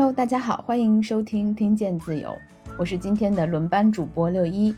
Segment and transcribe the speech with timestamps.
[0.00, 2.34] Hello，大家好，欢迎收听听见自由，
[2.78, 4.74] 我是今天的轮班主播六一。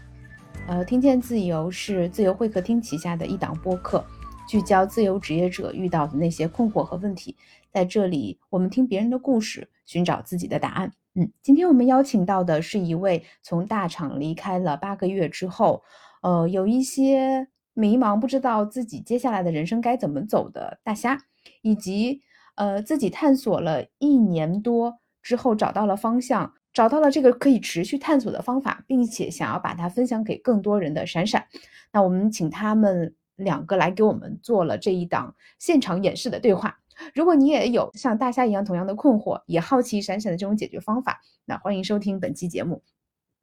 [0.67, 4.05] 呃，听见自由是自由会客厅旗下的一档播客，
[4.49, 7.37] 聚焦自由职业者遇到的那些困惑和问题。
[7.71, 10.91] 在这里，我们听别人的故事，寻找自己的答案。
[11.15, 15.85] 嗯，今天我们邀请到的是一位从大厂离开了八个月之后，
[16.23, 21.17] 呃，有一些迷茫，不知道自己接下来的人生该怎么走的大虾，
[21.63, 22.23] 以及
[22.57, 26.53] 呃自己探索了一年多之后找到了方向。
[26.73, 31.45] 找到了这个可以持续探索的方法，并且想要把它分享给更多人的闪闪，
[31.93, 36.79] 那我们请他们两个来给我们做了这一档现场演示的对话。
[37.15, 42.83] 如果你也有像大虾一样同样的困惑，也好奇闪闪的这种解决方法，那欢迎收听本期节目。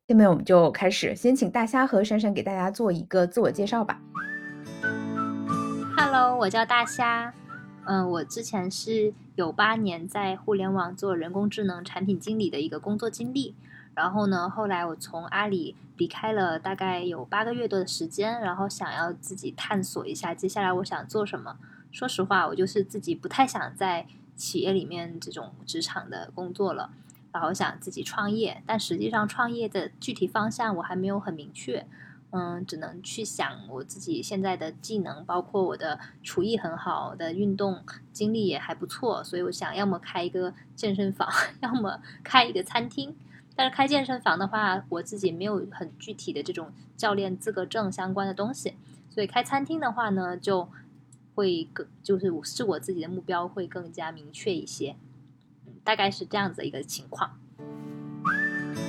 [0.08, 4.02] 下面我们就开始，先请大虾和闪闪给大家做一个自我介绍吧。
[5.96, 7.32] Hello，我叫大虾。
[7.86, 13.56] 嗯，我之前是有八年在互联网做人工智能产品经理的一个工作经历，
[13.96, 21.58] 然后呢，后来我从阿里离开了，大概有八个月多的时间，然后想要自己探索一下接下来我想做什么。
[21.92, 26.92] 说实话，我就是自己不太想在企业里面这种职场的工作了，
[27.32, 31.88] 然后想自己创业，但实际上创业的具体方向我还没有很明确。
[32.32, 41.28] 嗯，只能去想我自己现在的技能，包括我的厨艺很好，的运动经历也还不错，所以我想要么开一个健身房，
[41.62, 43.16] 要么开一个餐厅。
[43.56, 48.76] 但是开健身房的话，我自己没有很具体的这种教练资格证相关的东西，
[49.10, 50.70] 所以开餐厅的话呢，就
[51.34, 54.96] 会更就是是我自己的目标会更加明确一些，
[55.84, 57.38] 大概是这样子一个情况。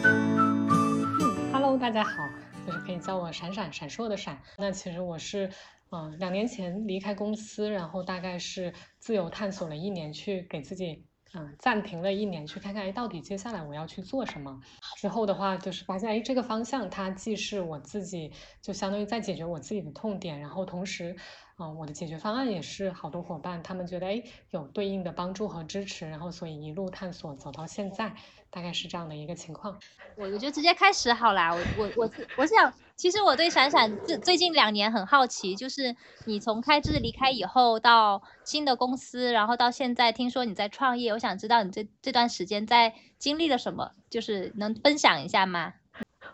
[0.05, 2.23] 嗯，Hello，大家好。
[2.67, 4.41] 就是可以叫我闪闪闪烁的闪。
[4.59, 5.51] 那其实我是，
[5.91, 14.61] 嗯，两年前离开公司，然后大概是自由探索了一年，去给自己，嗯，暂停了一年，去看看，哎，到底接下来我要去做什么。
[14.97, 18.33] 之后的话，就是发现，哎，这个方向它既是我自己，
[18.63, 21.17] 就相当于在解决我自己的痛点，然后同时。
[21.63, 28.15] 嗯，我的解决方案也是好多伙伴，他们觉得哎有对应的帮助和支持，然后所以一路探索走到现在，
[28.51, 29.79] 大概是这样的一个情况。
[30.17, 35.95] 我我就直接开始好啦，我我我是我是想，其实我对闪闪最最近两年很好奇，就是
[36.27, 45.75] 你从开智离开以后到新的公司，然后到现在听说你在创业，我想知道你这这段时间在经历了什么，就是能分享一下吗？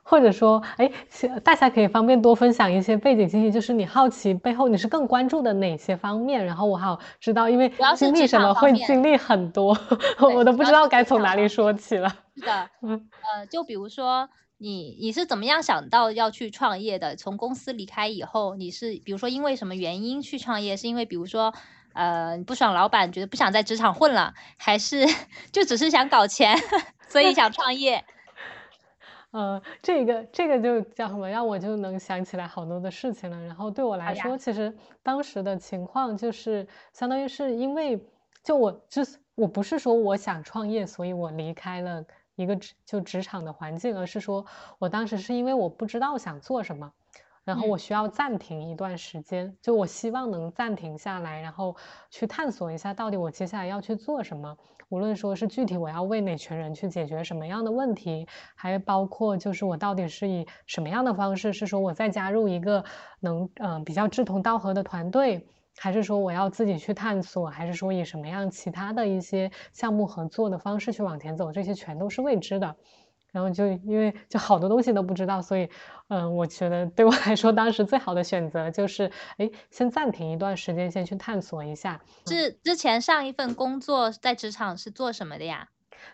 [0.09, 0.89] 或者说，哎，
[1.43, 9.77] 大家可以方便多分享一些背景信息，就是你好奇背后你是更关注的哪些方面，然后我好知道，因为经历什么会经历很多，
[10.21, 12.09] 我都不知道该从哪里说起了。
[12.37, 12.53] 是的，
[12.83, 14.29] 呃，就比如说
[14.59, 17.17] 你你是怎么样想到要去创业的？
[17.17, 20.77] 从公司离开以后，你是比如说因为什么原因去创业？
[20.77, 21.53] 是因为比如说，
[21.95, 25.05] 呃，不爽老板，觉得不想在职场混了，还是
[25.51, 26.57] 就只是想搞钱，
[27.09, 28.05] 所以想创业？
[29.37, 31.29] 呃，这个这个就叫什么？
[31.29, 33.39] 让我就能想起来好多的事情了。
[33.45, 38.03] 然后对我来说，其实当时的情况就是，相当于是因为，
[38.43, 42.03] 就我就是我不是说我想创业，所以我离开了
[42.35, 44.43] 一个职就职场的环境，而是说
[44.79, 46.91] 我当时是因为我不知道想做什么。
[47.47, 51.77] 然后我需要暂停一段时间，就我希望能暂停下来，然后
[52.11, 54.57] 去探索一下到底我接下来要去做什么。
[54.89, 62.85] 无论说是具体我要为哪群人去解决什么样的问题，还包括就是我到底是以什么样的方式，是说我再加入一个
[63.21, 65.47] 能嗯比较志同道合的团队，
[65.77, 72.77] 还是说我要自己去探索，还是说以什么样其他的一些项目合作的方式去往前走，这些全都是未知的。
[73.37, 75.69] 然后就因为就好多东西都不知道，所以，
[76.09, 82.01] 嗯，我觉得对我来说，当时最好的选择就是，哎，先暂停一段时间，先去探索一下。
[82.27, 85.69] 是之前上一份工作在职场是做什么的呀？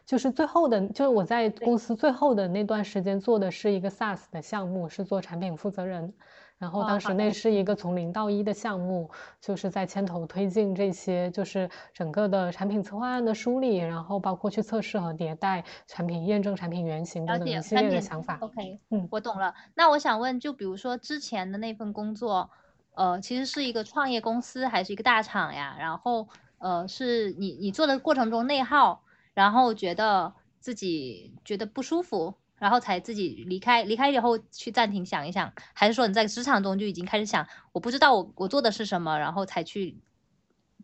[0.05, 6.13] 就是最后的，就是我在公司最后的那段时间做的是一个 SaaS 的项目，是做产品负责人。
[6.63, 9.11] 然后当时那是一个从零到一的项目，
[9.41, 18.39] 就是在牵头推进这些，就是整个的产品策划案的梳理，然后包括去测试和迭代产品、验证产品原型等等一系列的想法。
[18.39, 19.53] OK，嗯，我懂了。
[19.75, 22.49] 那我想问，就比如说之前的那份工作，
[22.95, 25.75] 呃，其实是一个创业公司还是一个大厂呀？
[25.81, 29.03] 然后，呃，是你你做的过程中内耗，
[29.35, 32.35] 然后觉得自己觉得不舒服。
[32.63, 39.97] 然后才自己离开，离开以后去暂停想一想，还是说你在职场中就已经开始想，我不知道我我做的是什么，然后才去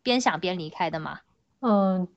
[0.02, 1.20] 边想边离开的嘛？
[1.60, 2.08] 嗯，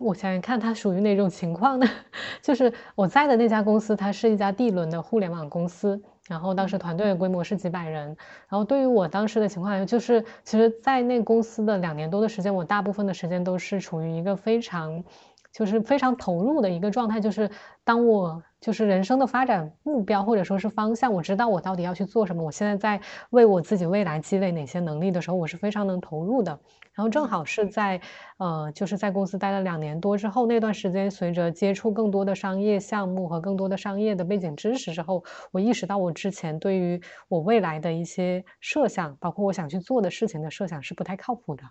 [0.00, 1.86] 我想想看，它属于哪种情况呢？
[2.40, 8.16] 就是我在的那家公司，它是一家 D 轮的互联网公司，然后当时团队的规模是几百人。
[8.48, 15.04] 然后对于我当时的情况，就是其实，在那公司的两年多的时间，我大部分的时间都是处于一个非常。
[15.52, 17.50] 就是非常投入的一个状态，就是
[17.84, 23.00] 当我就是人生的发展目标或者说是方向，我知道我到底要去做什么，我现在在
[23.30, 26.58] 为我自己未来积累哪些能力的时候，我是非常能投入的。
[26.94, 28.00] 然后正好是在
[28.38, 41.62] 呃，就是在公司待了两年多之后，那段时间随着接触更多的商业项目和更多的商业的背景知识之后，我意识到我之前对于我未来的一些设想，包括我想去做的事情的设想是不太靠谱的。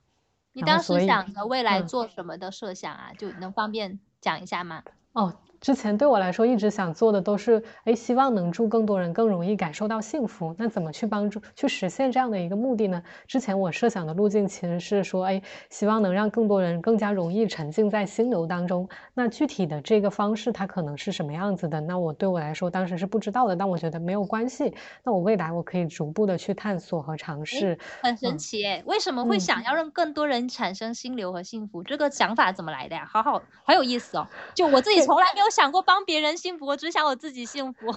[0.54, 3.12] 你当时想着未来做什么的设想啊？
[3.18, 4.84] 就能方便讲一下吗？
[5.14, 5.34] 哦。
[5.62, 10.56] 之前对我来说，一直想做的都是，哎，希望能助更多人更容易感受到幸福。
[10.58, 13.04] 那怎么去帮助去实现这样的一个目的呢？
[13.28, 18.90] 之前我设想的路径其实是说，哎，希望能让更多人更加容易沉浸在心流当中。
[19.14, 21.80] 那具体的这个方式，它可能是什么样子的？
[21.80, 24.74] 那我对我来说当时是不知道的，但我觉得没有关系。
[25.04, 27.78] 那我未来我可以逐步的去探索和尝试。
[28.02, 31.84] 很神奇哎，为什么会想要让更多人产生心流和幸福？
[31.84, 33.08] 这个想法怎么来的呀？
[33.08, 34.28] 好好，好有意思哦。
[34.56, 35.51] 就我自己从来没有。
[35.52, 37.94] 想过帮别人幸福，我只想我自己幸福。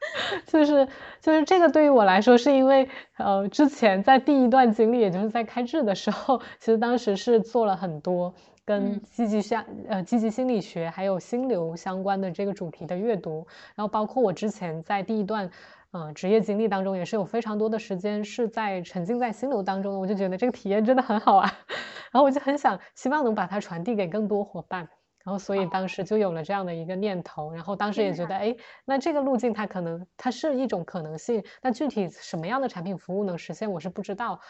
[0.46, 0.88] 就是
[1.20, 2.88] 就是这个对于我来说，是因为
[3.18, 8.32] 呃，之前在第一段经历，也就是在开智的时候，其实当时是做了很多
[8.64, 15.50] 跟积极相呃积极心理学还有心流相关的这个主题的阅读，然后包括我之前在第一段
[15.90, 21.58] 呃职业经历当中，也是有非常多的时间是在沉浸在心流当中，我就觉得这个体验真的很好啊，
[22.10, 24.88] 然后我就很想希望能把它传递给更多伙伴。
[25.24, 27.52] 然后，所以当时就有了这样的一个念头。
[27.52, 31.44] 然后当时也觉得，哎，那这个路径它可能它是一种可能性。
[31.62, 34.40] 那具体什么样的产品服务能实现，我是不知道。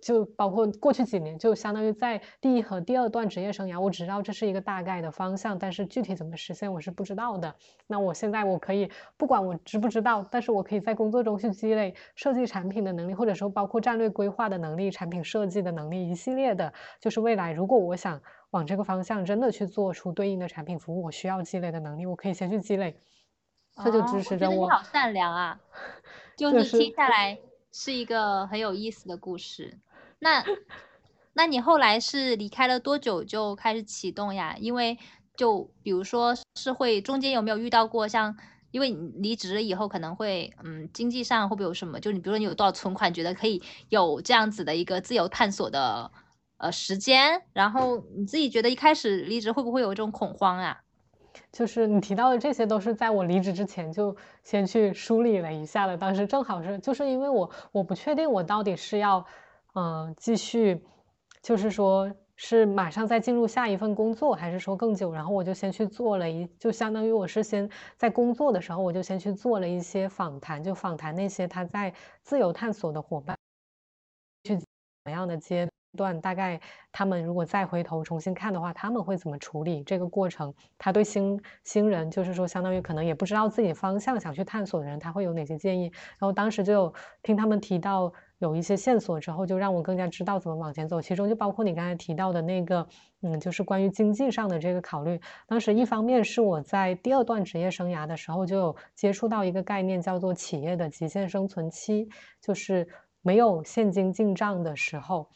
[0.00, 7.54] 就包括过去几年，就相当于在第一和第二段职业生涯，我只知道这是一个大概的方向，但是具体怎么实现，我是不知道的。
[7.86, 18.20] 那我现在我可以，不管我知不知道，但是我可以在工作中去积累设计产品的能力，或者说包括战略规划的能力、产品设计的能力，一系列的，就是未来如果我想。
[18.52, 23.00] 往这个方向真的去做出对应的产品服务，我需要积累的能力，我可以先去积累，
[23.82, 24.66] 这就支持着我。
[24.66, 25.58] 你好善良啊，
[26.36, 27.38] 就是听下来
[27.72, 29.78] 是一个很有意思的故事。
[30.18, 30.44] 那，
[31.32, 34.54] 那你后来是离开了多久就开始启动呀？
[34.58, 34.98] 因为
[35.34, 38.36] 就比如说是会中间有没有遇到过像，
[38.70, 41.98] 因为你离职了以后可能会嗯经济上会不会有什么？
[41.98, 46.10] 就你比如说你有多少存款，觉得可以有这样子的一个自由探索的。
[46.62, 50.80] 呃，时间，然后你自己觉得一开始离职会不会有一种恐慌啊？
[51.50, 55.96] 就是你提到的这些都是在我离职之前就先去梳理了一下的。
[55.96, 59.26] 当时正好是，就是因为我我不确定我到底是要，
[59.74, 60.84] 嗯，继续，
[61.42, 65.12] 就是说是马上再进入下一份工作，还是说更久？
[65.12, 71.92] 然后我就先去做了一，就相当于我是先在工作的时候，我就先去做了一些访谈，就访谈那些他在
[72.22, 73.36] 自由探索的伙伴，
[74.44, 74.64] 去怎
[75.06, 75.68] 么样的阶。
[75.96, 76.60] 段大概
[76.90, 80.52] 他们如果再回头重新看的话，他们会怎么处理这个过程？
[80.78, 85.84] 他对新新人，就是说相当于可能也不知道自己方向想去探索的人，他会有哪些建议？
[86.18, 91.00] 然后当时就有听他们提到有一些线索之后，就让我更加知道怎么往前走。
[91.00, 92.86] 其中就包括你刚才提到的那个，
[93.20, 95.20] 嗯，就是关于经济上的这个考虑。
[95.46, 102.08] 当时一方面是我在第二段职业生涯的时候就有接触到一个概念，叫做企业的极限生存期，
[102.40, 102.88] 就是
[103.20, 105.28] 没有现金进账的时候。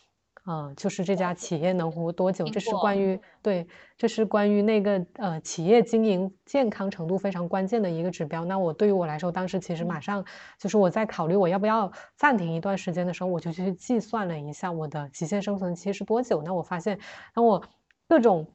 [0.49, 2.45] 嗯，就是这家企业能活多久？
[2.45, 3.67] 这是关于对，
[3.99, 8.45] 这是关于那个呃企业经营健康程度非常关键的一个指标。
[8.45, 10.25] 那我对于我来说，当时其实马上
[10.57, 16.41] 就是我在考虑我要不要暂停一段时间的时候，我就去计算了一下我的极限生存期是多久。
[16.43, 16.97] 那我发现，
[17.35, 17.61] 当我
[18.09, 18.47] 各种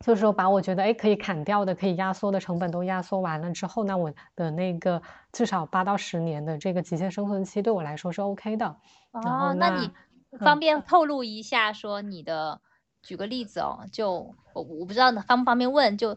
[0.00, 5.00] 就是说把我觉得哎可以砍掉的、可以压缩的成本都压缩完了之后，那我的那个
[5.32, 8.66] 至少八到十年的这个极限生存期对我来说是 OK 的。
[9.12, 9.90] 哦，那你。
[10.38, 12.60] 方便透露一下，说你的，
[13.02, 16.16] 举个例子哦，就我我不知道方不方便问，就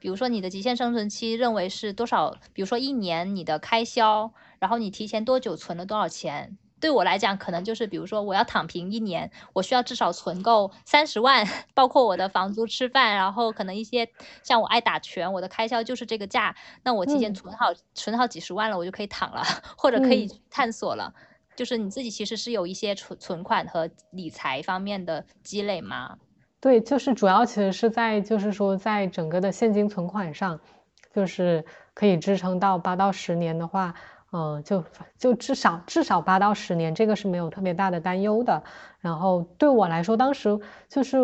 [0.00, 2.34] 比如说你的极限生存期认为是多少？
[2.52, 6.56] 比如说一年你的开销，然后你提前多久存了多少钱？
[6.80, 11.44] 对我来讲，可能就是比如说我要躺平一年，我需要至少存够三十万，
[11.74, 14.08] 包括我的房租、吃饭，然后可能一些
[14.44, 19.42] 像我爱打拳，我的开销就是这个价，那我提前存好存好几十万了，我就可以躺了，
[19.76, 21.12] 或者可以探索了。
[21.58, 26.16] 就是你自己其实是有一些存存款和理财方面的积累吗？
[26.60, 30.60] 对，就是主要其实是在就是说在整个的现金存款上，
[31.12, 33.92] 就是可以支撑到八到十年的话，
[34.30, 34.84] 嗯，就
[35.18, 38.62] 就至少至少八到十年，这个是没有特别大的担忧的。
[39.00, 40.56] 然后对我来说，当时
[40.88, 41.18] 就是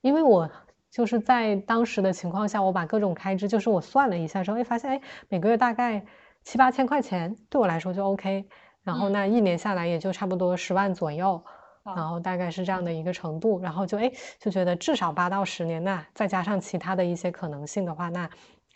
[0.00, 0.48] 因为我
[0.92, 6.04] 就是在当时的情况下，我把各种开支就是我算了一下之后，哎，发现哎每个月大概
[6.44, 8.46] 七八千块钱，对我来说就 OK。
[8.84, 11.42] 然后那一年下来也就差不多十万左右，
[11.84, 18.28] 然后大概是这样的一个程度，然后就哎就觉得至少八到十年，那再加上其他的一些可能性的话，那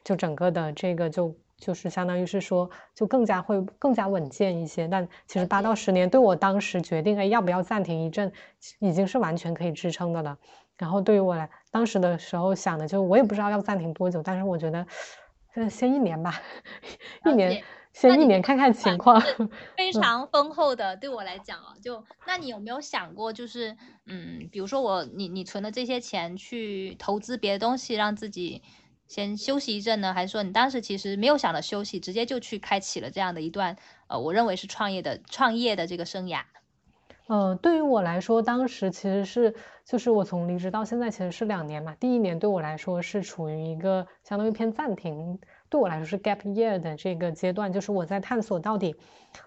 [0.04, 4.86] 就整个的这个就就是相当于是说就更加会更加稳健一些。
[4.86, 8.32] 但其实八到十年对我当时决定哎要不要暂停一阵，
[8.78, 10.36] 已经是完全可以支撑的了。
[10.78, 14.86] 然后对于我来，当时的时候想的就我也不知道要暂停多久，但是我觉得，
[15.54, 16.34] 先先一年吧，
[17.24, 17.62] 一年
[17.98, 19.18] 先一年看看情况。
[19.74, 23.74] 非常丰厚的，对我来讲啊，就那你有没有想过，就是
[24.04, 28.62] 嗯，比如说我你你存的这些钱去投资别的东西，让自己
[29.08, 30.12] 先休息一阵呢？
[30.12, 33.74] 还是说你当时其实没有想着休息，直接就去开启了这样的一段
[34.08, 36.42] 呃，我认为是创业的创业的这个生涯？
[37.26, 39.52] 呃，对于我来说，当时其实是，
[39.84, 41.92] 就是我从离职到现在其实是两年嘛。
[41.98, 45.36] 第一年对我来说是处于一个相当于偏暂停，
[45.68, 48.94] 对我来说是 gap year 的这个阶段，就是我在探索到底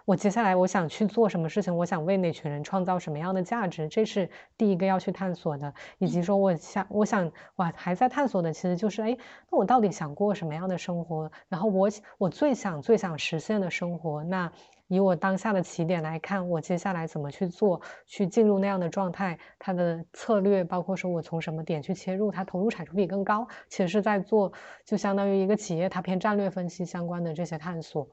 [0.03, 5.73] 我接下来我想去做什么事情，我想为哪群人创造什么样的价值，这是第一个要去探索的。
[5.99, 9.17] 以及说我想，我想我还在探索的，其实就是，哎，
[9.49, 11.31] 那我到底想过什么样的生活？
[11.47, 14.51] 然后我我最想最想实现的生活，那。
[14.89, 24.51] 以我当下的起点来看，我接下来怎么去做，去进入那样的状态，它的策略包括说我从什么点去切入，它投入产出比更高，其实是在做，
[24.83, 28.05] 就相当于一个企业它偏战略分析相关的这些探索，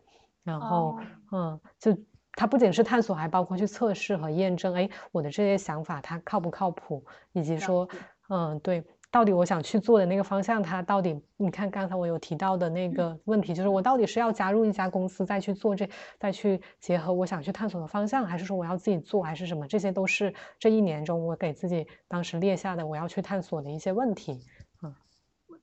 [0.45, 0.97] 然后，
[1.33, 1.97] 嗯，就
[2.33, 7.89] 它不仅是探索，还包括去测试和验证，哎，我的这些想法它靠不靠谱，以及说，
[8.29, 8.85] 嗯，对。
[9.11, 11.19] 到底我想去做的那个方向，它到底？
[11.39, 19.67] 你看刚才我有提到的那个问题，就是我到底是要加入一家公司再去做这，再去结合我想去探索的方向，还是说我要自己做，还是什么？
[19.67, 24.41] 这些都是这一年中我给自己当时列下的我要去探索的一些问题。
[24.83, 24.95] 嗯，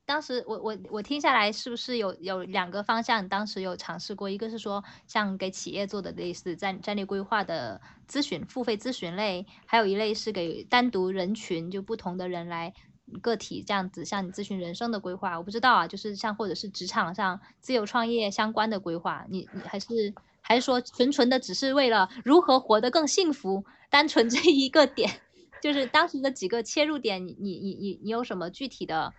[0.04, 3.28] 当时我我我听下来是不是有有两个方向？
[3.28, 12.72] 当时有尝试过，一个是说像给企业做的类似战战略规划的咨询，付费咨询类，还有一类是给单独人群，就不同的人来。
[13.20, 25.20] 个体这样子向你咨询人生的规划，我不知道啊，就是像或者是职场上自由创业相关的规划，你你还是还是说纯纯的只是为了如何活得更幸福，单纯这一个点，
[25.60, 29.12] 就是当时的几个切入点，你你你你你有什么具体的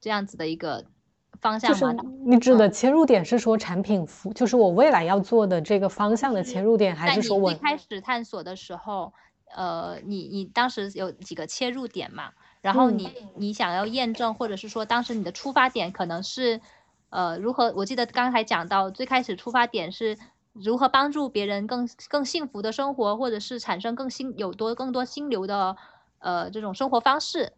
[0.00, 0.84] 这样子的一个
[1.40, 2.02] 方向吗？
[2.26, 9.12] 你指的切入点是说产品服，就是我未来要做的这个方向的切入点，还是说我开始探索的时候，
[9.54, 12.32] 呃，你你当时有几个切入点嘛？
[12.62, 16.60] 然后你你想要验证，或者是说当时你的出发点可能是，
[17.10, 17.72] 呃，如何？
[17.76, 20.16] 我记得刚才讲到最开始出发点是
[20.52, 25.76] 如何帮助别人更更幸福的生活，或者是产生更新有多更多心流的
[26.20, 27.52] 呃这种生活方式。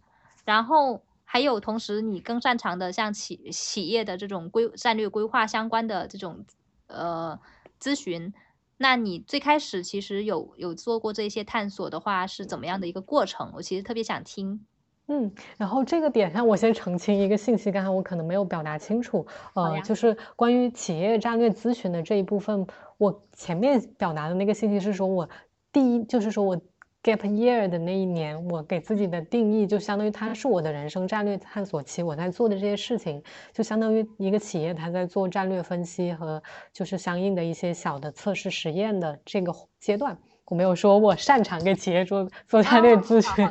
[0.45, 6.47] 然后还有同时你更擅长的像企企业的这种规战略规划相关的这种
[6.87, 7.39] 呃
[7.79, 8.33] 咨询。
[8.79, 13.53] 那你最开始其实有有做过这些探索的话是怎么样的一个过程？
[13.57, 14.67] 我其实特别想听。
[15.07, 25.29] 嗯，然后这个点上，我先澄清一个信息，刚才我可能没有表达清楚，呃，就是关于企业战略咨询的这一部分，我前面表达的那个信息是说，我
[25.71, 26.57] 第一就是说我
[27.03, 36.43] gap year 的那一年，我给自己的定义就相当于它是我的人生战略探索期，我在做的这些事情，就相当于一个企业它在做战略分析和
[36.73, 40.17] 就是相应的一些小的测试实验的这个阶段。
[40.47, 43.49] 我没有说我擅长给企业做做战略咨询，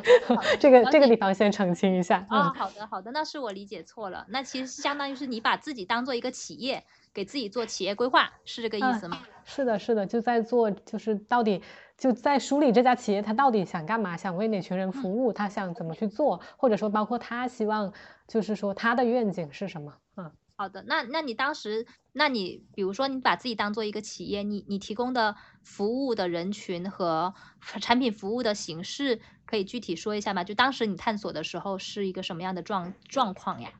[0.60, 2.24] 这个这个地方先澄清一下。
[2.28, 4.24] 啊，好的好的，那是我理解错了。
[4.28, 9.18] 那其实相当于是你把自己当做一个企业，给自己做企业规划，是这个意思吗？
[9.44, 11.60] 是的，是的，就在做，就是到底
[11.98, 17.92] 就在梳理这家企业，他到底想干嘛，想为哪群人服务，他想怎么去做，或者说包括他希望，
[18.28, 19.92] 就是说他的愿景是什么？
[20.16, 20.30] 嗯。
[20.56, 25.34] 好的，那那你当时，那你比如说你把自己当做一个企业，你你提供的
[25.64, 27.34] 服务的人群和
[27.80, 30.44] 产品服务的形式，可以具体说一下吗？
[30.44, 33.70] 就当时你探索的时候是一个什么样的状状况呀？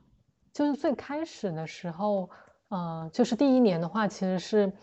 [0.51, 2.29] 就是最开始的时候，
[2.67, 4.73] 呃，就是第一年的话，其实是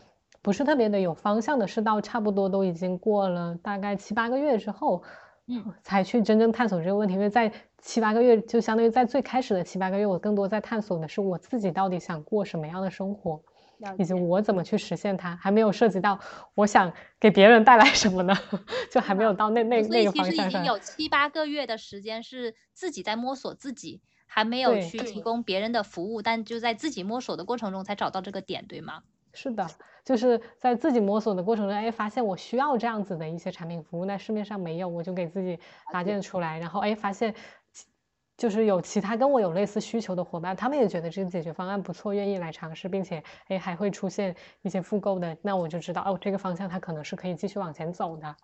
[0.40, 5.04] 不是特别的有方向的，是到差不多都已经过了大概七八个月之后。
[5.48, 13.42] 嗯， 才去真正探索这个问题，因为在七八个月，就相当于在最开始的七八个月，我更多在探索的是我自己到底想过什么样的生活，
[13.98, 16.18] 以及我怎么去实现它，还没有涉及到
[16.54, 18.32] 我想给别人带来什么呢，
[18.90, 20.34] 就还没有到那那那个方向上。
[20.34, 20.64] 其实已经。
[20.64, 29.02] 有七八个月的时间是自己在摸索自己，还没有去提供别人的服务，但就在自己摸索的过程中才找到这个点，对吗？
[29.34, 29.66] 是的，
[30.04, 35.58] 就是在自己摸索的过程中，哎，发现我需要这样子的一些产品服务，那市面上没有，我就给自己
[35.92, 37.34] 搭建出来，然后哎，发现
[38.36, 48.36] 就是有其他跟我有类似需求的伙伴，他们也觉得这个解决方案不错，愿意来尝试，并且哎还会出现一些复购的，那我就知道哦，这个方向它可能是可以继续往前走的。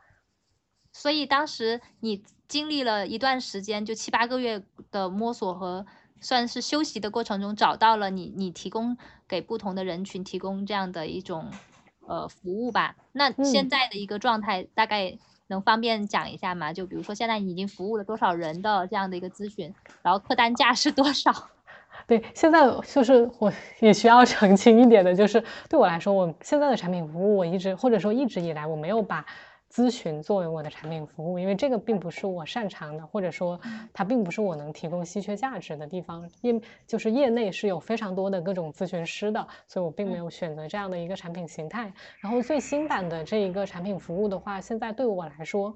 [0.93, 5.85] 所以当时你经历了一段时间，就七八个月的摸索和
[6.21, 8.97] 算是休息的过程中，找到了你你提供
[9.29, 11.51] 给不同的人群提供这样的一种
[12.07, 12.97] 呃服务吧。
[13.13, 16.73] 那现在的一个状态大概能方便讲一下吗？
[16.73, 21.33] 就比如说现在你已经服务了多少人的这样的一个咨询，然后客单价是多少？
[22.07, 29.25] 对，现在就是我也需要澄清一点的，就是对我来说，我现在的产品服务，我一直或者说一直以来，我没有把
[29.71, 33.61] 咨询作为我的产品服务，因为这个并不是我擅长的，或者说
[33.93, 36.29] 它并不是我能提供稀缺价值的地方。
[36.41, 41.93] 业就是业内是有非常多的各种咨询师的，所以我并没有选择这样的一个产品形态。
[42.21, 45.75] 然后最新版的这一个产品服务的话，现在对我来说。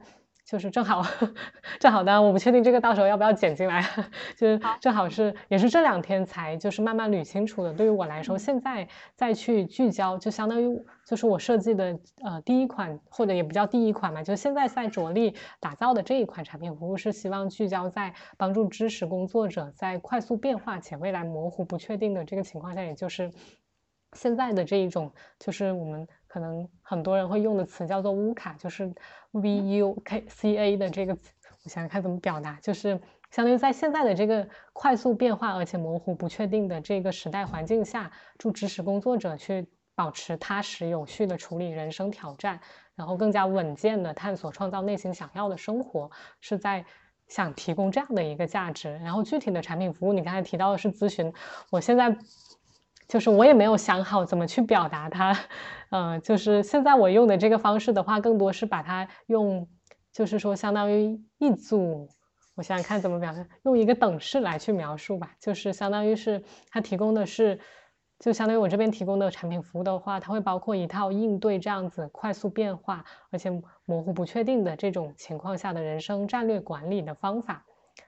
[0.53, 1.03] 就是正好，
[1.81, 3.83] 正好呢，我不确定这个到时候要不要剪进来。
[4.37, 7.73] 就是正好是，也是这两天才就是慢慢捋清楚的。
[7.73, 23.33] 对于我来说，现在再去聚焦，就相当于就是我设计的呃第一款，或者也不叫第一款嘛，就现在在着力打造的这一款产品服务，是希望聚焦在帮助知识工作者在快速变化且未来模糊不确定的这个情况下，也就是
[24.13, 26.07] 现在的这一种，就是我们。
[26.33, 28.91] 可能很多人会用的词叫做乌卡，就是
[29.33, 31.31] V U K C A 的这个词，
[31.63, 32.99] 我想想看怎么表达，就是
[33.31, 42.59] 相当于在现在的这个快速变化而且模糊不确定的这个时代环境下，助知识工作者去保持踏实有序的处理人生挑战，
[42.95, 46.11] 然后更加稳健的探索创造内心想要的生活，
[46.41, 46.83] 是在
[47.29, 48.91] 想提供这样的一个价值。
[49.05, 51.31] 然后具体的产品服务，你刚才提到的是咨询，
[51.69, 52.17] 我现在。
[53.13, 55.39] 就是我也没有想好怎么去表达它，
[55.91, 59.69] 嗯，就是现在我用的这个方式的话，更多是把它用，
[60.11, 62.09] 就是说相当于一组，
[62.55, 67.61] 我想想看怎么表达，用一个等式来去描述吧，就是相当于是它提供的是，
[68.19, 73.51] 就相当于我这边提供的产品服务的话，它会包括一套应对这样子快速变化而且
[73.85, 77.67] 模糊不确定的这种情况下的人生战略管理的方法，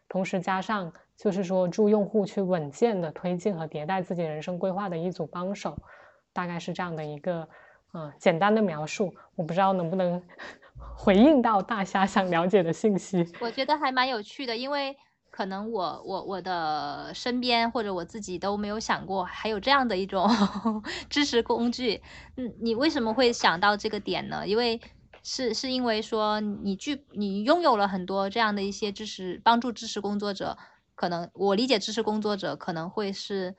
[0.09, 0.94] 同时加上。
[1.16, 5.79] 就是说，助用户去稳健的推进和迭代自己人生规划的一组帮手，
[6.33, 7.48] 大概是这样的一个，
[7.92, 9.14] 嗯，简单的描述。
[9.37, 10.20] 我不知道能不能
[10.96, 13.27] 回应到大虾想了解的信息。
[13.40, 14.96] 我觉得还蛮有趣的，因为
[15.31, 20.29] 可能我我我的身边或者我自己都没有想过还有这样的一种
[21.09, 22.03] 知识工具。
[22.37, 24.46] 嗯，你为什么会想到这个点呢？
[24.46, 24.81] 因为
[25.22, 30.59] 是是因为说你具你拥有了很多这样的一些知识，帮助知识工作者。
[30.94, 33.54] 可能我理解知识工作者可能会是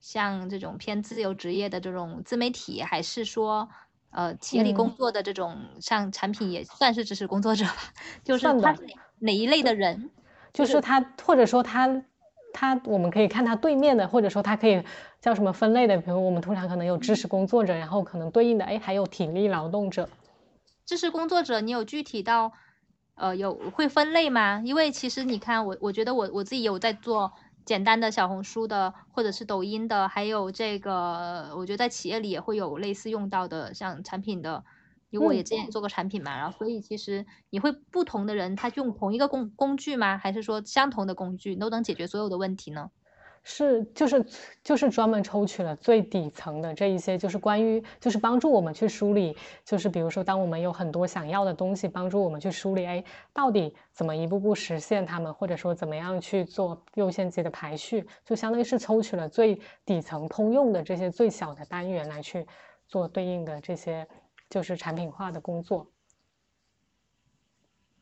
[0.00, 3.68] 像这种偏自由职业的这种自媒体，还是说
[4.10, 7.74] 呃企业里工作的这种像产品也算是知识工作者吧？
[8.24, 8.82] 就是他是
[9.20, 10.10] 哪一类的人？
[10.52, 12.02] 就是他或者说他
[12.52, 14.82] 他我们可以看他对面的，或者说他可以
[15.20, 15.96] 叫什么分类的？
[15.98, 20.08] 比如我们通常可能有知识工作者，然后可能对应的哎还有体力劳动者。
[20.84, 22.52] 知识工作者，你有具体到？
[23.20, 24.62] 呃，有会分类吗？
[24.64, 27.30] 因为其实你看，我我觉得我我自己有在做
[27.66, 34.64] 简单的小红书的，或者是抖音的，还有这个，我觉得在企业里也会有类似用到的，像产品的，
[35.10, 40.16] 因为我也之前做过产品嘛，然后所以其实你会不同的人他用同一个工工具吗？
[40.16, 42.88] 还是说相同的工具都能解决所有的问题呢？
[43.42, 44.24] 是，就是
[44.62, 62.46] 就是专门抽取了最底层的这一些，就是关于，就是帮助我们去梳理，就是比如说，当我们有很多想要的东西，帮助我们去梳理，哎，到底怎么一步步实现它们，或者说怎么样去做优先级的排序，就相当于是抽取了最底层通用的这些最小的单元来去
[62.88, 64.06] 做对应的这些
[64.50, 65.86] 就是产品化的工作。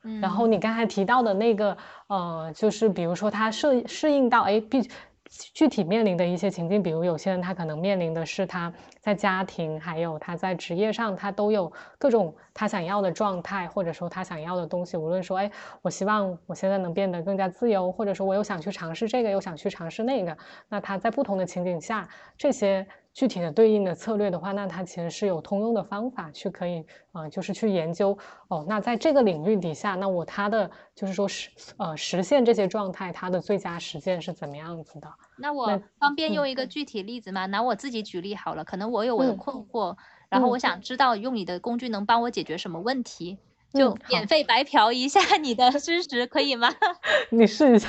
[0.02, 1.76] 嗯，然后你刚才提到的那个，
[2.08, 4.90] 呃，就是比如说它适适应到，哎，必。
[5.30, 14.96] 具体面临的一些情境，比如有些人他可能面临的是他在家庭，还有他在职业上，他都有各种他想要的状态，或者说他想要的东西。
[14.96, 15.50] 无论说，哎，
[15.82, 20.36] 我希望我现在能变得更加自由，或者说我又想去尝试这个，又想去尝试那个。
[20.68, 22.86] 那他在不同的情景下，这些。
[23.18, 28.64] 具体的对应的策略的话，那它其实是有通用的方法去可以，呃，就是去研究哦。
[28.68, 35.08] 那在这个领域底下，那我它的就是说实呃实现这些状态，它的最佳实践是怎么样子的？
[35.34, 37.46] 那我方便用一个具体例子吗？
[37.46, 39.96] 拿我自己举例好了，可能我有我的困惑，
[40.28, 43.40] 然后我想知道用你的工具能帮我解决什么问题。
[43.72, 46.74] 就免费白嫖一下你的知识，可以吗？
[47.30, 47.88] 你试一下。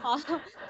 [0.00, 0.16] 好，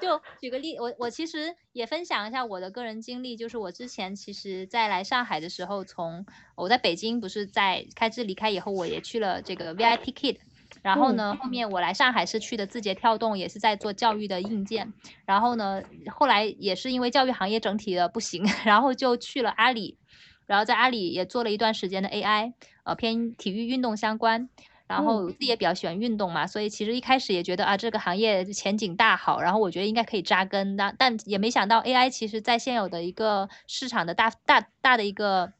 [0.01, 10.37] 就举个例，我我其实也分享一下我的个人经历，就是我之前其实在来上海的时候，从我在北京不是在开智离开以后，我也去了这个 VIP Kid，
[10.81, 14.91] 然后呢，后面我来上海是去的字节跳动，也是在做教育的硬件，
[15.25, 15.81] 然后呢，
[16.13, 19.97] 后来也是因为教育行业整体的不行， 然后就去了阿里。
[20.45, 22.53] 然后在阿里也做了一段时间的 AI，
[22.83, 24.49] 呃，偏体育运动相关。
[24.87, 35.53] 然后我自己也比较喜欢运动嘛，所以其实一开始也觉得啊，这个行业前景大好，然后我觉得应该可以扎根的，但也没想到 AI 其实在现有的一个市场的大大大的一个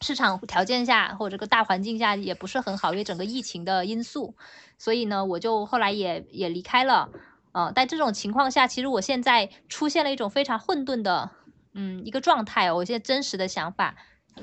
[0.00, 4.34] 市场条件下或者这个大环境下也不是很好，因为整个疫情的因素，
[4.78, 7.10] 所以呢，我就后来也也离开了。
[7.52, 11.30] 嗯，在这种情况下，其实我现在出现了一种非常混沌的，
[11.78, 12.72] 嗯，一个状态。
[12.72, 13.94] 我现在真实的想法，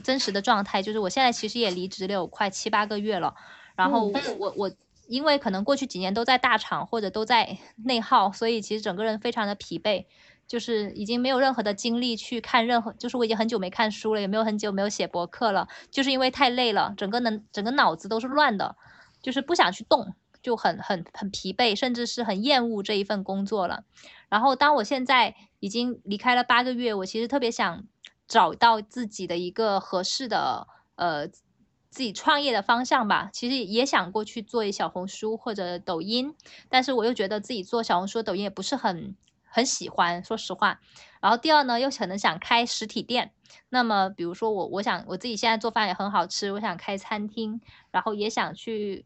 [0.03, 3.33] 真实的状态就是，我现在其实也离职了有快七八个月了。
[3.75, 4.71] 然后我我
[5.07, 10.05] 因为可能过去几年都在大厂或者都在 内耗，所以其实整个人非常的疲惫，
[10.47, 18.75] 就是已经没有任何的精力去看任何，就是我已经很久没看书了，也没有很久没有写博客了，就是因为太累了，整个能整个脑子都是乱的，
[19.23, 20.13] 就是不想去动。
[20.43, 23.85] 就很很很疲惫，甚至是很厌恶这一份工作了。
[24.29, 27.85] 然后，当我现在已经离开了八个月，我其实特别想
[28.27, 33.29] 找到自己的一个合适的呃自己创业的方向吧。
[33.31, 36.35] 其实也想过去做一小红书或者抖音，
[36.67, 40.81] 但是我又觉得自己做小红书、抖音也不是很很喜欢，说实话。
[41.21, 43.31] 然后第二呢，又可能想开实体店。
[43.69, 49.05] 那么，比如说我，我想我自己现在做饭也很好吃，我想开餐厅，然后也想去。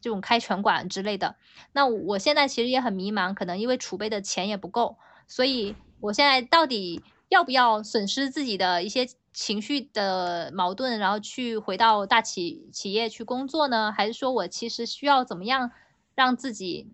[0.00, 1.36] 这种开拳馆之类的，
[1.72, 13.92] 那我现在其实也很迷茫，可能因为储备的钱也不够，所以我现在到底要不要损失自己的一些情绪的矛盾，然后去回到大企企业去工作呢？
[13.92, 15.70] 还是说我其实需要怎么样
[16.14, 16.90] 让自己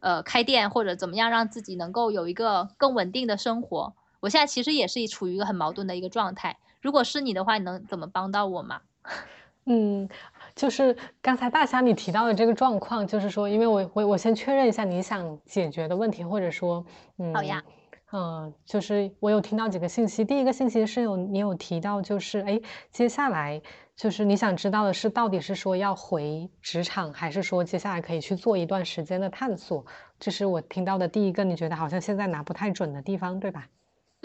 [0.00, 3.94] 呃开店，或者怎么样让自己能够有一个更稳定的生活？
[4.20, 6.58] 我现在其实也是处于一个很矛盾的一个状态。
[6.80, 8.80] 如果是你的话，你能怎么帮到我吗？
[9.66, 10.08] 嗯。
[10.56, 16.84] 就是刚才大侠你提到的这个状况，就是说，因为我我我先确认一下你想解决的问题，或者说，
[17.18, 17.62] 嗯，好呀，
[18.10, 22.58] 嗯，就是我有听到几个信息，第一个信息是有你有提到，就是哎，
[22.90, 23.60] 接下来
[23.94, 29.84] 就是你想知道的是，到底是说要回职场，还是说接下来可以去做一段时间的探索？
[30.18, 33.68] 这是我听到的第一个，你觉得好像现在拿不太准的地方，对吧？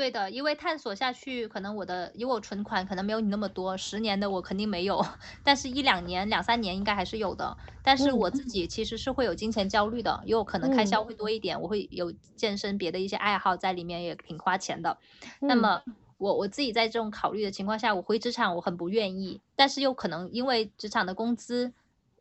[0.02, 5.00] 对的，因为探索下去，可能我的以我存款可能没有你那么多，十年的我肯定没有，
[5.44, 7.56] 但是一两年、两三年应该还是有的。
[7.84, 14.98] 但是我自己其实是会有金钱焦虑的，因为我可能开销会多一点，我会有健身别的一些爱好在里面，也挺花钱的。
[15.46, 15.84] 那么
[16.18, 21.76] 我我自己在这种考虑的情况下，我回职场我很不愿意，但是又可能因为职场的工资，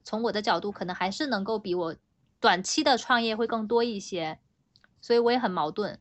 [0.05, 1.97] 从我的角度可能还是能够比我
[2.41, 4.39] 短期的创业会更多一些，
[5.01, 5.99] 所以我也很矛盾。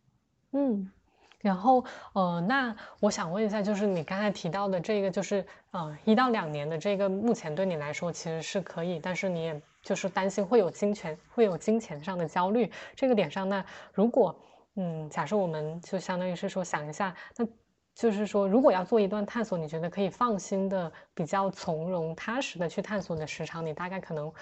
[0.52, 0.92] 嗯。
[1.40, 12.70] 然后，呃，那我想问一下，就是你刚才提到的这个，就是呃，一到两年的这个，目前对你来说其实是可以，但是你也就是担心会有金钱，会有金钱上的焦虑。
[12.96, 14.36] 这个点上，那如果，
[14.76, 17.48] 嗯，假设我们就相当于是说想一下，那
[17.96, 24.34] 就是说，如果要做一段探索，你觉得可以放心的、比较从容踏实的去探索的时长，你大概可能，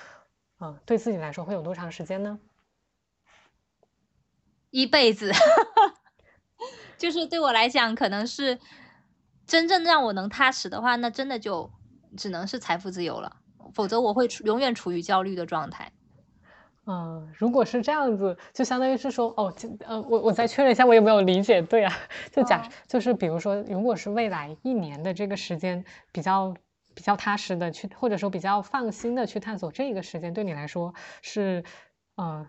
[0.62, 2.40] 嗯，对自己来说会有多长时间呢？
[4.72, 5.32] 一辈子。
[6.98, 8.58] 就是对我来讲，可能是
[9.46, 11.70] 真正让我能踏实的话，那真的就
[12.18, 13.38] 只能是财富自由了，
[13.74, 15.92] 否则我会永远处于焦虑的状态。
[16.90, 19.54] 嗯，如果是这样子，就相当于是说，哦，
[19.86, 21.94] 呃，我我再确认一下，我有没有理解对啊？
[22.32, 25.84] 就假就是比如说，如果是未来一年的这个时间
[26.14, 26.56] 比较
[26.96, 31.62] 比较踏实的去，或者说比较放心的去探索这个时间，对你来说是，
[32.16, 32.48] 呃，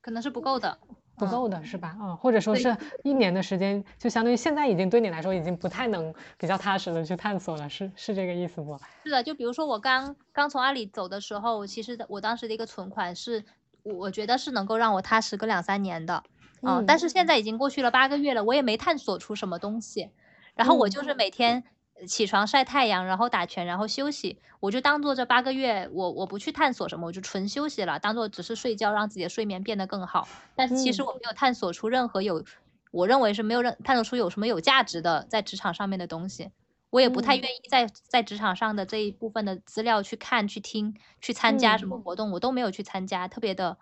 [0.00, 0.78] 可能是不够的。
[1.20, 1.96] 不够的是吧？
[2.00, 8.78] 嗯，或者说是一年的时间，就相当于现在已经对你来说已经不太能比较踏实的去探索了，是是这个意思不？
[9.04, 13.44] 是的，就比如说我刚刚从阿里走的时候，其实我当时的一个存款是，
[13.82, 16.22] 我觉得是能够让我踏实个两三年的，
[16.62, 20.10] 嗯，但是现在已经过去了八个月了，我也没探索出什么东西，
[20.54, 21.64] 然后我就是每天。
[22.06, 30.28] 起床晒太阳，然后打拳，然后休息，我就当做这八个月，我我不去探索什么，我就纯休息了，当做只是睡觉，让自己的睡眠变得更好。
[30.54, 32.44] 但是其实我没有探索出任何有，
[32.90, 36.50] 我认为是没有任探索出有什么有价值的在职场上面的东西。
[36.90, 43.78] 我也不太愿意在在职场上的这一部分的资料去看、去听、去参加什么活动，我都没有去参加，特别的，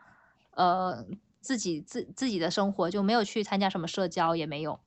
[0.51, 1.07] 呃，
[1.41, 4.79] 自己自自己的生活就没有去参加什么社交，也没有。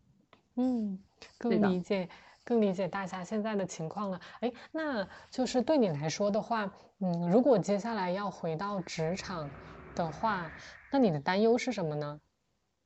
[0.55, 0.99] 嗯，
[1.39, 2.09] 更理解。
[2.51, 9.49] 更理解大家现在的情况了，哎，那就是对你来说的话，嗯，如果接下来要回到职场
[9.95, 10.51] 的话，
[10.91, 12.19] 那你的担忧是什么呢？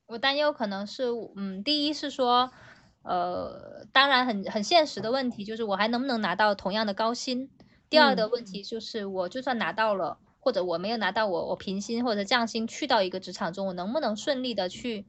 [0.06, 2.52] 我担忧可能是，嗯，第一是说，
[3.02, 7.50] 呃，当然很很现实的问题就是我还能不能拿到同样的高薪。
[7.90, 15.06] 第二的问题就是，我就算拿到了，或者我没有拿到，我我平薪或者降薪去到一个职场中，我能不能顺利的去，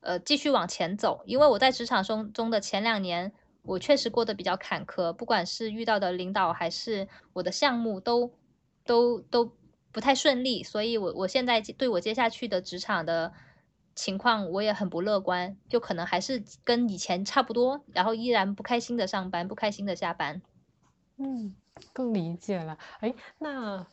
[0.00, 1.22] 呃，继续往前走？
[1.24, 3.32] 因为我在职场中中的前两年。
[3.62, 8.32] 我确实过得比较坎坷，不管是遇到的领导还是我的项目，都
[8.84, 9.52] 都都
[9.92, 13.32] 不太顺利，所以我我现在对我接下去的职场的
[13.94, 20.40] 情况我也很不乐观，就可能还是跟以前差不多，然后依然不开心的上班，不开心的下班。
[21.16, 21.54] 嗯，
[21.92, 22.78] 更理解了。
[23.00, 23.84] 哎，那，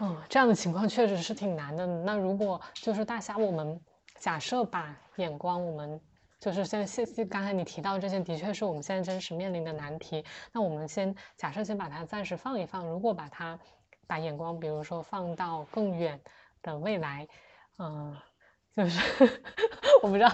[0.00, 1.86] 嗯，这样的情况确实是挺难的。
[1.86, 3.80] 那如果就是大虾，我们
[4.18, 6.00] 假设把眼光，我们
[6.38, 10.24] 就是像谢谢刚才你提到这些，的确是我们现在真实面临的难题。
[10.52, 12.86] 那我们先假设先把它暂时放一放。
[12.86, 13.58] 如果把它
[14.06, 16.20] 把眼光，比如说放到更远
[16.62, 17.26] 的未来，
[17.78, 18.16] 嗯。
[18.76, 19.00] 就是
[20.02, 20.28] 我不知道，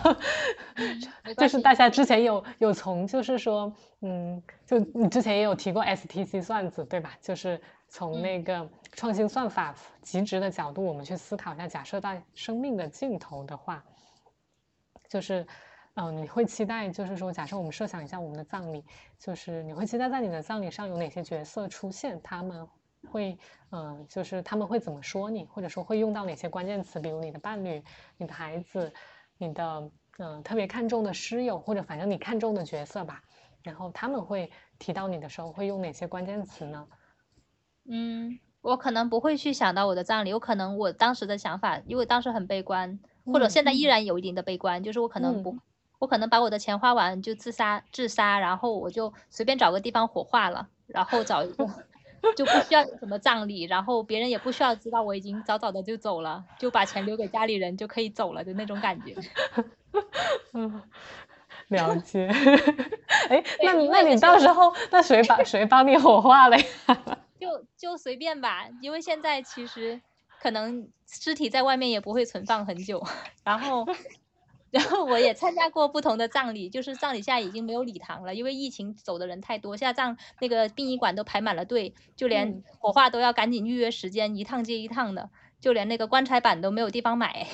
[1.38, 7.16] 就是大家之前有有从就是说，嗯，就你之前也有提过 STC 算子对吧？
[7.20, 13.84] 就是从那个创新算法极值的角度，我们去思考一下，假设到生命的尽头的话，
[15.08, 15.46] 就是，
[15.94, 18.84] 嗯，你会期待就是说，假设我们设想一下我们的葬礼，
[19.18, 22.20] 就是你会期待在你的葬礼上有哪些角色出现？
[22.22, 22.68] 他们。
[23.10, 23.36] 会，
[23.72, 27.82] 嗯，就是他们会怎么说你，或者说会用到哪些关键词，比如你的伴侣、
[28.16, 28.92] 你的孩子、
[29.38, 33.20] 你的，嗯，特别看重的师友，或者反正你看重的角色吧。
[33.64, 36.86] 然后他们会提到你的时候，会用哪些关键词呢？
[37.86, 45.58] 嗯，我可能不会去想到我的葬礼，有可能我当时的想法，因为当时很悲观，或者现在依然有一定的悲观，就是我可能不，
[46.02, 51.64] 我可能把我的钱花完就自杀，自杀，然后我就随便找个地方火化了，然后找一个。
[52.36, 59.14] 就不需要有什么葬礼，然后别人也不需要知道我已经早早的就走了，就把钱留给家里人就可以走了的那种感觉。
[60.54, 60.82] 嗯，
[61.68, 62.28] 了解。
[63.28, 66.66] 哎，那你那你到时候那谁把 谁帮你火化了呀？
[67.40, 70.00] 就就随便吧，因为现在其实
[70.40, 73.04] 可能尸体在外面也不会存放很久，
[73.44, 73.86] 然后。
[74.72, 85.28] 然后我也参加过不同的葬礼，就是葬礼现在已经没有礼堂了，因为疫情走的人太多，现在葬那个殡仪馆都排满了队，就连火化都要赶紧预约时间，一趟接一趟的，
[85.60, 87.46] 就连那个棺材板都没有地方买，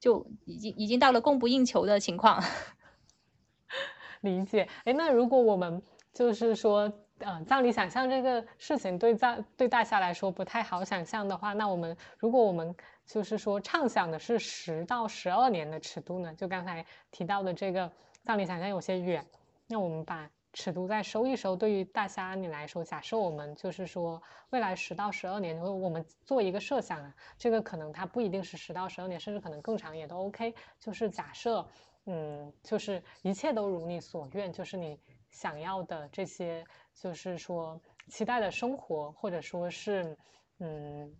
[0.00, 2.42] 就已经已经到了供不应求的情况。
[4.22, 5.80] 理解，哎，那如果我们
[6.12, 12.74] 就是说，呃，葬礼想象这个事情对葬对大家来说不太好想象的话，那我们如果我们
[13.06, 16.34] 就是说，畅想的是十到十二年的尺度呢？
[16.34, 17.90] 就刚才提到的这个
[18.24, 19.24] 葬礼想象有些远，
[19.68, 21.54] 那我们把尺度再收一收。
[21.54, 30.52] 对于大虾你来说，假设我们就是说未来十到十二年，我们做一个设想啊，这个可能它不一定是十到十二年，甚至可能更长也都 OK。
[30.80, 31.64] 就是假设，
[32.06, 34.98] 嗯，就是一切都如你所愿，就是你
[35.30, 40.16] 想要的这些，就是说期待的生活，或者说是，
[40.58, 41.14] 嗯。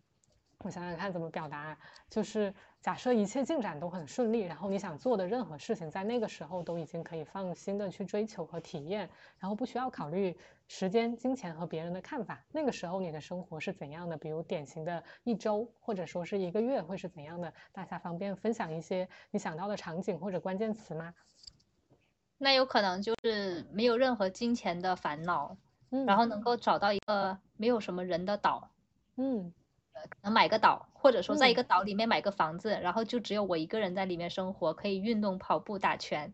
[0.64, 1.76] 我想想看怎么表达，
[2.08, 12.42] 就是假设一切进展都很顺利，然后你想做的任何事情，在那个时候都已经可以放心的去追求和体验，然后不需要考虑时间、金钱和别人的看法。
[12.50, 14.16] 那个时候你的生活是怎样的？
[14.16, 17.52] 比如典型的一周，或者说是一个月会是怎样的？
[17.70, 21.14] 大家方便分享一些你想到的场景或者关键词吗？
[22.38, 25.56] 那有可能就是没有任何金钱的烦恼，
[25.90, 28.70] 嗯，然后能够找到一个没有什么人的岛，
[29.16, 29.52] 嗯。
[30.22, 36.32] 能买个岛，或者说在一个岛里面买个房子，然后就只有我一个人在里面生活，可以运动、跑步、打拳，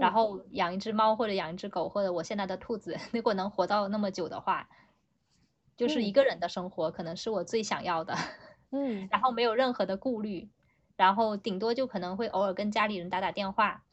[0.00, 4.68] 然后养一只猫或者养一只狗，或者我现在的兔子， 如果能活到那么久的话，
[5.76, 8.14] 就是一个人的生活，可能是我最想要的。
[8.70, 10.48] 嗯，然后没有任何的顾虑，
[10.96, 13.84] 然后顶多就可能会偶尔跟家里人打打电话，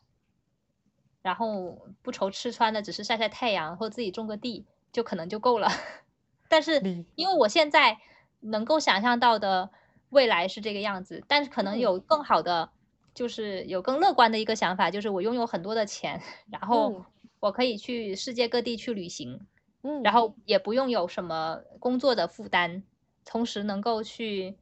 [1.21, 5.69] 然后不愁吃穿的，只是晒晒太阳或自己种个地，就可能就够了。
[6.49, 7.99] 但是因为我现在。
[8.45, 9.69] 能够想象到的
[10.09, 12.69] 未来是这个样子，但是可能有更好的，
[13.13, 17.05] 就是有更乐观的一个想法，就是我拥有很多的钱，然后
[17.39, 19.41] 我可以去世界各地去旅行，
[19.83, 22.83] 嗯，然后也不用有什么工作的负担，
[23.25, 24.57] 同时能够去，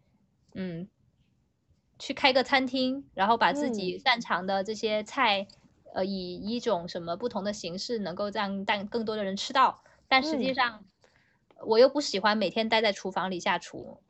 [0.55, 0.87] 嗯，
[1.99, 5.47] 去开个餐厅，然后把自己擅长的这些菜，
[5.93, 10.85] 呃，以一种什么不同的形式，能够让让更多的人吃到，但实际上。
[11.65, 14.01] 我又不喜欢每天待在厨房里下厨，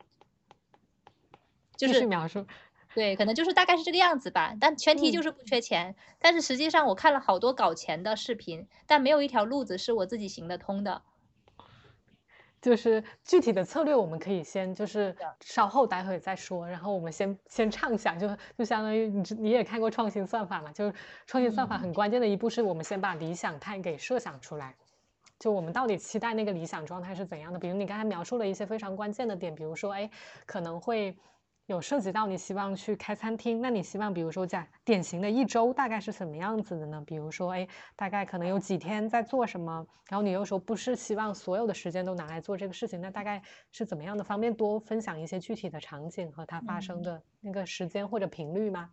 [1.76, 2.46] 就是描述，
[2.94, 4.54] 对，可能就是大概是这个样子吧。
[4.60, 5.94] 但前提就是不缺钱。
[6.18, 11.02] 但是实际上我看了好多搞钱的视频，但没有一条路子是我自己行得通的。
[12.62, 16.66] 就是具体的策略，我们可以先就是稍后待会再说。
[16.66, 18.26] 然后我们先先畅想，就
[18.56, 20.72] 就相当于你你也看过创新算法嘛？
[20.72, 20.94] 就是
[21.26, 24.74] 创新算法很关键的一步，是我们先把理想态给设想出来。
[25.44, 27.58] 就我们到底期待那个理想状态是怎样的？
[27.58, 30.10] 比如你刚才描述了一些非常关键的点，比如说，哎，
[30.46, 31.14] 可能会
[31.66, 37.04] 有涉及到你希望去开餐厅，那你希望比如说讲典型的一周大概是什么样子的呢？
[37.06, 39.86] 比如说，哎，大概可能有几天在做什么？
[40.08, 44.24] 然后你又说不是希望所有的时间都拿来做这个事情，那大概是怎么样的？
[44.24, 48.88] 方便多分享一些具体的场景和它发生的那个时间或者频率吗？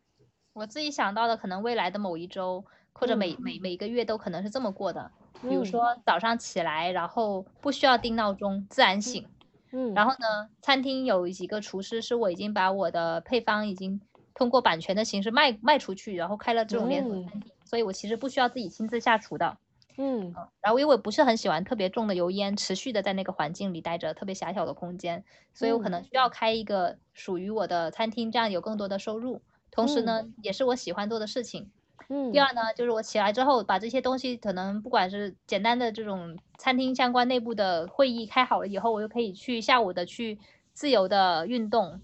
[0.52, 3.60] 我自己想到的可能未来的某一周或者每每。
[3.60, 9.26] 每个月都可能是这么过的，比如说早上起来，然后不需要定闹钟，自然醒。
[9.72, 14.02] 嗯，然后呢，餐厅有几个厨师是我已经把我的配方已经
[14.34, 19.58] 通过版权的形式卖卖出去，然后开了这种连锁餐厅，所以我其实不需要自己亲自下厨的。
[19.98, 25.24] 嗯，然后因为我不是很喜欢特别重的油烟持续的在那个环境里待着，特别狭小的空间，
[25.54, 31.70] 所以我可能需要开一个属于我的餐厅，这样有更多的收入，同时呢，也是我喜欢做的事情。
[32.10, 40.38] 嗯，第二呢，就是我起来之后把这些东西，可能不管是简单的这种餐厅相关内部的会议开好了以后，我就可以去下午的去
[40.74, 42.02] 自由的运动，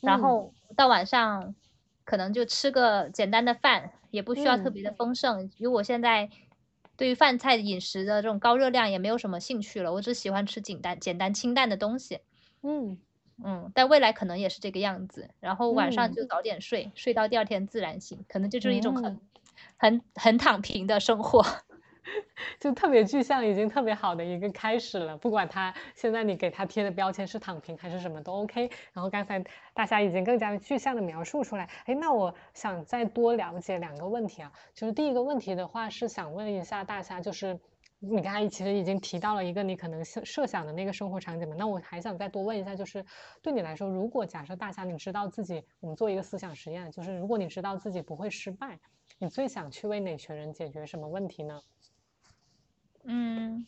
[0.00, 1.54] 然后到晚上
[2.04, 6.28] 可能就吃个简单的饭，也不需要特别的丰盛，因为我现在
[6.96, 12.20] 对于饭菜饮食的这种高热量也没有什么兴趣了，我只喜欢吃简单简单清淡的东西。
[12.62, 12.98] 嗯
[13.44, 19.20] 嗯，但未来可能也是这个样子，然后晚上就早点睡，睡到第二天自然醒，可能就是一种很。
[19.76, 21.42] 很很躺平的生活，
[22.60, 25.16] 就特别具象，已经特别好的一个开始了。
[25.16, 28.70] 不管他现在你给他贴的标签是躺平还是什么都 OK。
[28.92, 31.68] 然后刚才大家已经更加具象的描述出来。
[31.86, 34.52] 哎，那我想再多了解两个问题啊。
[34.74, 37.58] 就是第一个问题的话是想问一下大家，就是
[38.00, 41.54] 你刚才其实已经提到了一个你可能设设想的那个生活场景嘛。
[41.56, 43.04] 那我还想再多问一下，就是
[43.42, 48.80] 对你来说，如果假设大家你知道自己，我们做一个思想实验，就是如果你知道自己不会失败。
[49.18, 51.60] 你最想去为哪群人解决什么问题呢？
[53.04, 53.66] 嗯，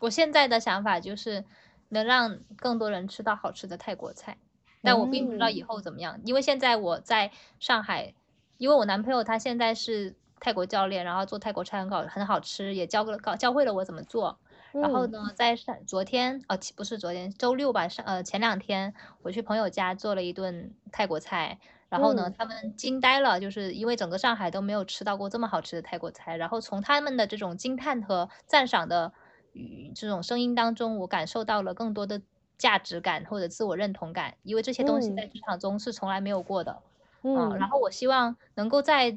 [0.00, 1.46] 我现在的想法就是
[1.88, 4.36] 能让更多人吃到好吃的泰国菜，
[4.82, 8.12] 但我并不知道以后怎么样，因为现在我在上海，
[8.58, 14.38] 因为我男朋友他现在是泰国教练，然后做泰国菜很好，很好吃，也教了教教会了我怎么做。
[14.72, 21.58] 然后呢，在上昨天哦，不是昨天，周六吧，上呃前两天我去朋友家做了一顿泰国菜。
[21.88, 26.36] 然后呢，他们惊呆了，就是因为整个上海都没有吃到过这么好吃的泰国菜。
[26.36, 29.12] 然后从他们的这种惊叹和赞赏的
[29.52, 32.20] 语这种声音当中，我感受到了更多的
[32.58, 36.82] 价值感或者自我认同感，因为这些东西在职场中是从来没有过的。
[37.22, 39.16] 嗯，然后我希望能够在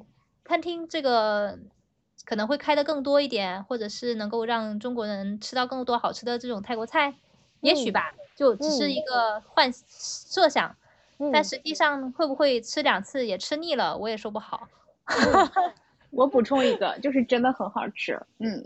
[0.50, 1.60] 餐厅这个
[2.26, 7.14] 可能会开的更多一点，或者是能够让中国人吃到更多好吃的这种泰国菜，
[7.62, 10.76] 也许吧，就只是一个幻设想。
[11.32, 14.68] 但实际上会不会吃两次也吃腻了，我也说不好。
[16.10, 18.64] 我补充一个，就是真的很好吃，嗯。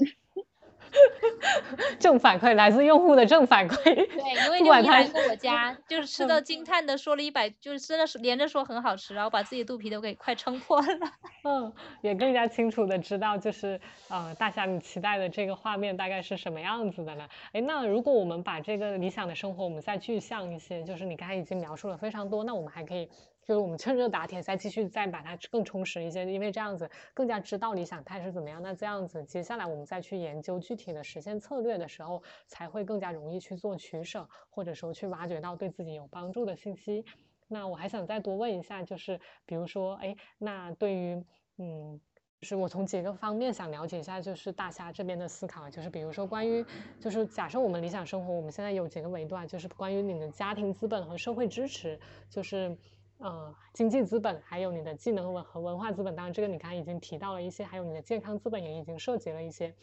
[1.99, 3.83] 正反馈来自用户的正反馈。
[3.83, 4.05] 对，
[4.45, 11.11] 因为就一来过我家， 就是吃的惊叹的说了一百，就是真的是连着说很好吃，然后把自己肚皮都给快撑破了。
[11.43, 13.79] 嗯，也更加清楚的知道，就是
[14.09, 17.27] 呃，大侠你期待的这个画面大概是什么样子的呢？
[17.53, 23.09] 哎，那如果我们把这个理想的生活我们再具象一些，就是你刚才已经描述了非常多，那我们还可以。
[23.45, 28.61] 就是我们趁热打铁，再继续再把它更充实一些，因为这样子更加知道理想态是怎么样。
[28.61, 37.03] 那这样子，接下来我们再去研究具体的实现策略的时候，才会更加容易去做取舍，或者说去挖掘到对自己有帮助的信息。
[37.49, 41.21] 那我还想再多问一下，就是比如说，哎，那对于，
[41.57, 41.99] 嗯，
[42.39, 46.65] 就是我从几个方面想了解一下，就是大虾这边的思考，就是比如说关于，
[46.99, 52.77] 就是假设我们理想生活，我们现在有几个维度啊，就是关于你的家庭资本和社会支持，就是。
[53.23, 59.73] 呃，经济资本，还有你的技能文和文化资本，当然这个你刚才已经提到了一些，还有你的健康资本也已经涉及了一些。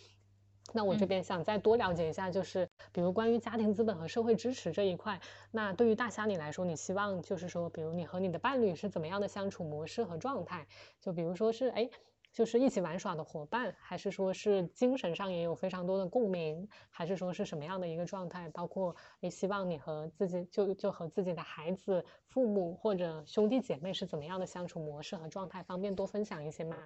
[0.75, 5.19] 那我这边想再多了解一下，就是比如关于家庭资本和社会支持这一块，
[5.51, 10.67] 那对于大虾你来说，你希望就是说，比如你和你的伴侣是怎么样的相处模式和状态？
[11.01, 11.89] 就比如说是哎。
[12.33, 18.49] 就是一起玩耍的伙伴，还是说是精神上也有非常多的共鸣，还是说是什么样的一个状态？
[18.51, 25.63] 包括你希望你和自己就就和自己的孩子、父母或者兄弟姐妹是怎么样的相处模式和状态？
[25.65, 26.77] 方便多分享一些吗？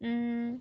[0.00, 0.60] 嗯，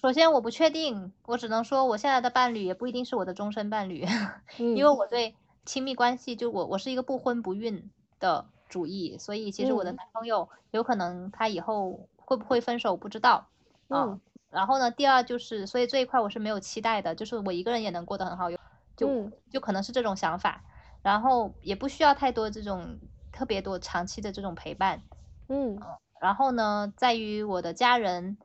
[0.00, 4.04] 首先我不确定，我只能说我现在的伴侣也不一定是我的终身伴侣，
[4.56, 5.34] 因为我对
[5.64, 7.90] 亲密关系就我我是一个不婚不孕
[8.20, 12.08] 的主义，所以其实我的男朋友有可能他以后。
[12.24, 13.46] 会不会分手不知道，
[13.88, 14.20] 嗯，
[14.50, 18.50] 然后呢，第二就是，所以这一块我是没有期待的，就是我一个人也能过得很好，
[18.96, 19.08] 就
[19.50, 20.64] 就可能是这种想法，
[21.02, 22.98] 然后也不需要太多这种
[23.32, 25.02] 特别多长期的这种陪伴，
[25.48, 25.76] 嗯，
[26.20, 28.38] 然后呢，在于我的家人，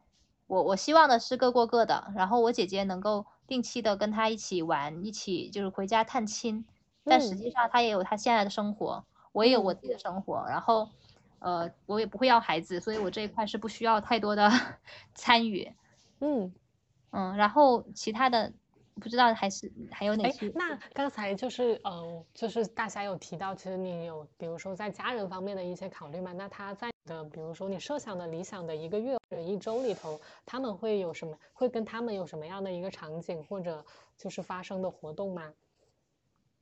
[0.48, 6.66] 我我希望的是各过各的，然后我姐姐能够定期的跟她一起玩，一起就是回家探亲，
[7.06, 10.90] 但实际上她也有她现在的生活，我也有我自己的生活，然后
[11.40, 14.50] 呃，我也不会要孩子，所以我这一块是不需要太多的
[15.14, 15.72] 参与。
[16.20, 16.54] 嗯
[17.12, 18.54] 嗯，然后其他的。
[19.02, 20.52] 不知道还是还有哪些？
[20.54, 26.34] 那刚才就是嗯，就是大家有提到，其实你有比如说在家人方面的一些考虑嘛？
[26.34, 31.34] 那他在的比如说你设想的理想的一个月或者一周里头，他们会有什么？
[31.54, 33.86] 会跟他们有什么样的一个场景或者
[34.18, 35.54] 就是发生的活动吗？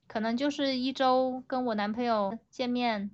[0.05, 3.09] 可能就是一周跟我男朋友见面，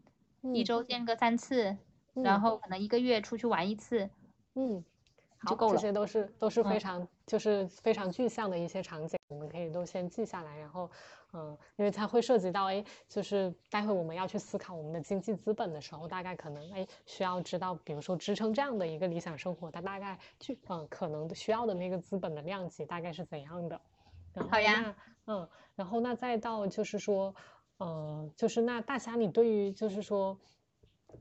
[0.54, 1.78] 一周见个三次，
[2.14, 4.10] 然后可能一个月出去玩一次，
[4.56, 4.84] 嗯。
[5.46, 10.58] 就够了，这些都是都是非常就是非常具象的一些场景，我们可以都先记下来。
[10.58, 10.89] 然后，
[11.34, 23.82] 嗯，因为它会涉及到，哎，就是待会我们要去思考我们的经济资本的时候，大概可能，哎，需要知道，比如说支撑这样的一个理想生活，它大概具嗯可能需要的那个资本的量级大概是怎样的。
[24.50, 24.96] 好呀，
[25.28, 27.36] 嗯，然后那再到就是说，
[27.80, 30.38] 嗯，就是那大侠，你对于就是说。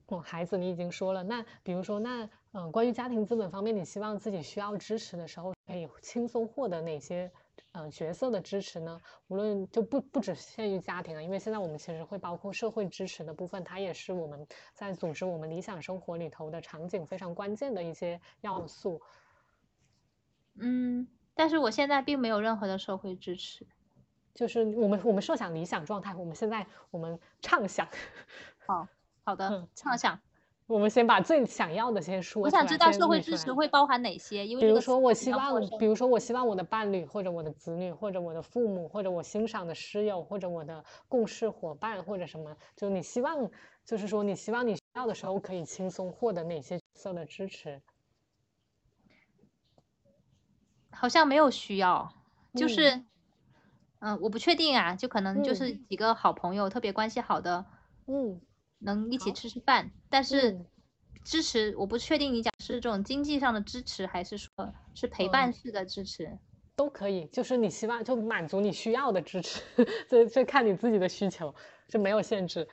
[0.06, 7.30] 我孩子，你已经说了，那比如说，那嗯，关于家庭资本方面，你希望自己需要支持的时候，可以轻松获得哪些
[7.72, 8.98] 嗯角色的支持呢？
[9.28, 19.00] 无论就不不只限于家庭啊，因为现在我们其实会包括社会支持的部分，它也是我们在组织我们理想生活里头的场景非常关键的一些要素。
[20.54, 23.66] 嗯，但是我现在并没有任何的社会支持，
[24.34, 27.86] 就是我们我们设想理想状态，我们现在我们畅想，
[28.66, 28.88] 好。
[29.24, 30.18] 好的，畅想。
[30.66, 32.42] 我们先把最想要的先说。
[32.42, 34.44] 我想知道社会支持会包含哪些？
[34.44, 43.48] 因为比如说，我希望，比如说，我希望我的伴侣，或者我的子女，或者我的父母，或者我欣赏的师友，或者我的共事伙伴，或者什么，就你希望，
[43.84, 47.80] 就是说，你希望你需要的时候可以轻松获得哪些角色的支持？
[50.90, 52.12] 好像没有需要，
[52.54, 53.04] 就是，
[54.02, 57.64] 嗯，我不确定啊，就可能就是几个好朋友，特别关系好的，
[58.06, 58.40] 嗯。
[58.84, 60.60] 能一起吃吃饭，但是
[61.22, 64.50] 支持我不确定你讲是这种经济上的支持，还是说
[64.92, 66.36] 是陪伴式的支持，
[66.74, 67.26] 都可以。
[67.26, 69.62] 就是你希望就满足你需要的支持，
[70.10, 71.54] 这这看你自己的需求，
[71.86, 72.66] 就没有限制。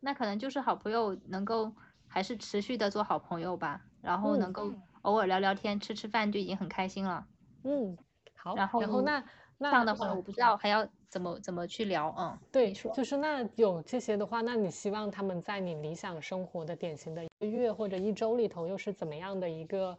[0.00, 1.72] 那可能就是好朋友能够
[2.06, 7.26] 还是持续的做好朋友吧，然后能够偶尔聊聊天、吃吃饭就已经很开心了。
[7.64, 7.96] 嗯，
[8.36, 8.54] 好。
[8.54, 9.26] 然后然后那那
[9.58, 10.88] 这样的话，我不知道还要。
[11.10, 12.14] 怎么怎么去聊？
[12.18, 19.96] 嗯，对，就是那有这些的话，那你希望他们在你理想生活的典型的一个月或者一周里头，又是怎么样的一个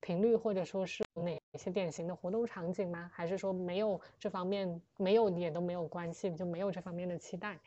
[0.00, 3.10] 频率，或者说是哪些典型的活动场景吗？
[3.12, 7.58] 还是说没有这方面，没有也都没有关系，就没有这方面的期待？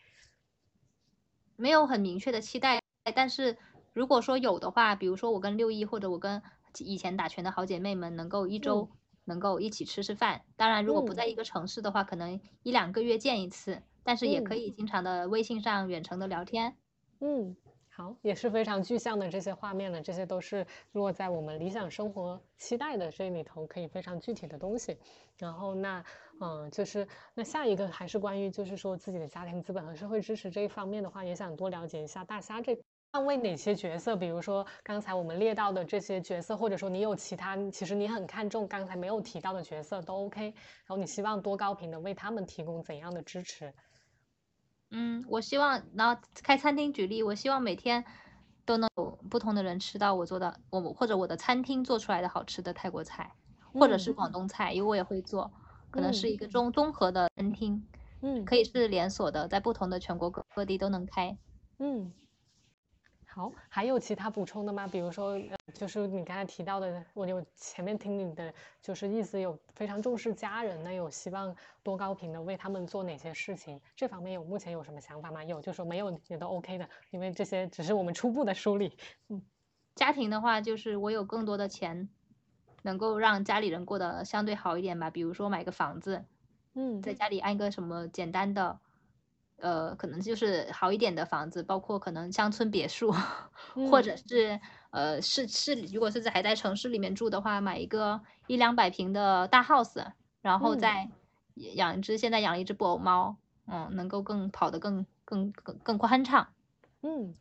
[1.56, 2.82] 没有很明确的期待，
[3.14, 3.56] 但是
[3.94, 6.42] 如果说有的话，比如说我跟六一或者我跟
[6.80, 8.90] 以前打拳的好姐妹们能够一周。
[9.26, 16.76] 能够一起吃吃饭，当然如果不在一个城市的话，可能一两个月见一次，但是也可以经常的微信上远程的聊天。
[17.20, 17.56] 嗯，
[17.90, 24.98] 好，也是非常具象的这些画面了，这些都是落在我们理想生活期待的这里头可以非常具体的东西。
[25.38, 26.04] 然后那
[26.40, 32.76] 嗯，就是那下一个还是关于就是说自己的家庭资本和社会支持这一方面的话，也想多了解一下大虾这。
[33.14, 34.16] 那为哪些角色？
[34.16, 40.46] 比如说刚才我们列到的这些角色，或者说你有其他，其实你很看重刚才没有提到的角色都 OK。
[40.46, 43.74] 然后你希望多高频的为他们提供怎样的支持？
[44.92, 48.04] 嗯，我希望，然后开餐厅举例，我希望每天
[48.66, 53.34] 都能有不同的人吃到我做的，我或者我的餐厅做出来的好吃的泰国菜，
[53.74, 55.52] 或者是广东菜，因为我也会做，
[55.90, 57.86] 可能是一个综综合的餐厅，
[58.22, 61.38] 嗯，可以是连锁的，在不同的全国各各地都能开，
[61.80, 62.14] 嗯。
[63.34, 64.86] 好，还有其他补充的吗？
[64.86, 65.40] 比如说，
[65.74, 73.80] 就是你刚才提到的，我有前面听你的，就是意思有非常重视家人呢，有希望多高频的为他们做哪些事情？
[73.96, 75.42] 这方面有目前有什么想法吗？
[75.46, 78.98] 有就说没有也都 OK 的，因为这些只是我们初步的梳理。
[79.30, 79.42] 嗯，
[79.96, 82.10] 家庭的话，就是我有更多的钱，
[82.82, 85.10] 能够让家里人过得相对好一点吧。
[85.10, 86.26] 比如说买个房子，
[86.74, 88.82] 嗯，在家里安个什么简单的。
[89.62, 93.14] 呃，可能就是好一点的房子，包括可能乡村别墅，
[93.90, 94.60] 或者是
[94.90, 100.06] 呃市市里，如果是在还在城市里面住的话，买一个一两百平的大 house，
[100.42, 101.10] 然后再
[101.56, 103.38] 养一只，现在养了一只布偶猫，
[103.68, 106.48] 嗯，能够更跑得更更更更宽敞。
[107.02, 107.34] 嗯，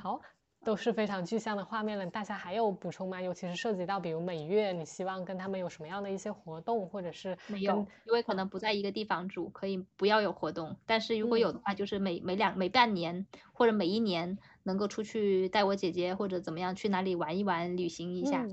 [0.00, 0.20] 好。
[0.62, 3.20] 都是非常具象的画面了，大家还有补充吗？
[3.20, 10.76] 尤其是涉及到比如每月，你希望跟他们有什么样的一些活动，或者是没有，因为可能不在一个地方住，可以不要有活动。
[10.84, 18.46] 但是如果有的话，就是每每两每半年或者每一年能够出去带我姐姐或者怎么样去哪里玩一玩，旅行一下。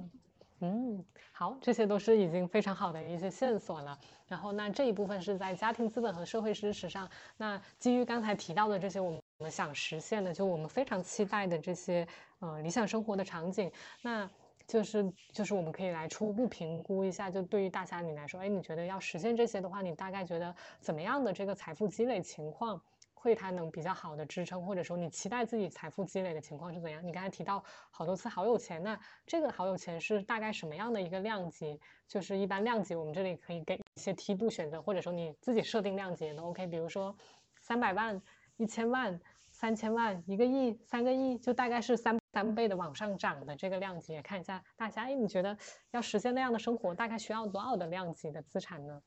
[0.60, 4.00] 嗯，好，这些都是已经非常好的一些线索了。
[4.26, 7.08] 然后那这一部分是在家庭资本和社会支持上。
[7.38, 12.08] 那基于刚才提到的这些，我们我们想实现的，就我们非常期待的这些
[12.40, 13.72] 呃理想生活的场景，
[14.02, 14.28] 那
[14.66, 22.82] 就是就是我们可以来初步评估一下，就对于大侠你来说，哎，你觉得要实现这些的话，你大概觉得怎么样的这个财富积累情况？
[23.20, 27.06] 会它能比较好的支撑，或者说你期待自己财富积累的情况是怎样？
[27.06, 31.80] 你刚才提到好多次好有钱，那这个好有钱是大概什么样的一个量级？
[32.08, 36.68] 就是一般量级，我们这里可以给一些梯度选择，或者说你自己设定量级也都 OK。
[36.68, 37.14] 比如说
[37.60, 38.22] 三百万、
[38.58, 39.20] 一千万、
[39.52, 44.22] 三千万、一个亿、三个亿，就大概是三三倍的往上涨的这个量级。
[44.22, 45.58] 看一下大家，哎，你觉得
[45.92, 49.02] 要实现那样的生活，大概需要多少的量级的资产呢？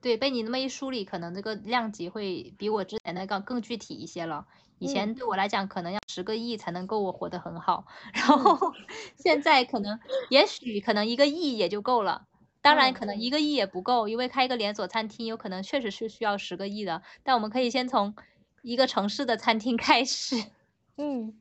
[0.00, 4.46] 对，被你那么一梳理，可能这个量级会比我之前那个更具体一些了。
[4.78, 7.84] 以前对我来讲，可能要十个亿才能够我活得很好，
[8.14, 8.72] 然后
[9.16, 9.98] 现在可能，
[10.30, 12.28] 也许可能一个亿也就够了。
[12.62, 17.02] 当然，可能一个亿也不够，因为开一个连锁餐厅，有可能确实是需要十个亿的。
[17.22, 18.14] 但我们可以先从
[18.62, 20.36] 一个城市的餐厅开始。
[20.96, 21.40] 嗯。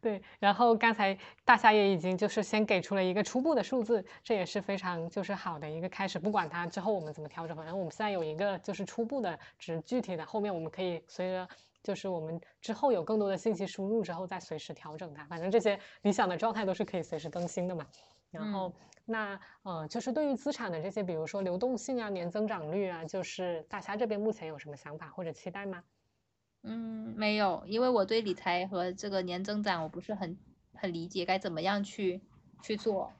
[0.00, 6.18] 对，然后刚才大侠也已经就是先给出了一个初步的数字，这也是非常就是好的一个开始。
[6.18, 11.48] 不管它之后我们怎么调整，反正我们现在有一个就是初步的值，具体的后面我们可以随着
[11.84, 15.24] 就是我们之后有更多的信息输入之后再随时调整它。
[15.26, 17.86] 反正这些理想的状态都是可以随时更新的嘛。
[18.32, 18.74] 然后
[19.04, 25.84] 那呃就是对于资产的这些，比如说流动性啊、年增长率啊，就是大虾这边目前有什么想法或者期待吗？
[26.62, 30.36] 嗯，没有，因为我对理财和这个年增长我不是很
[30.74, 32.20] 很理解，该怎么样去
[32.62, 33.12] 去做。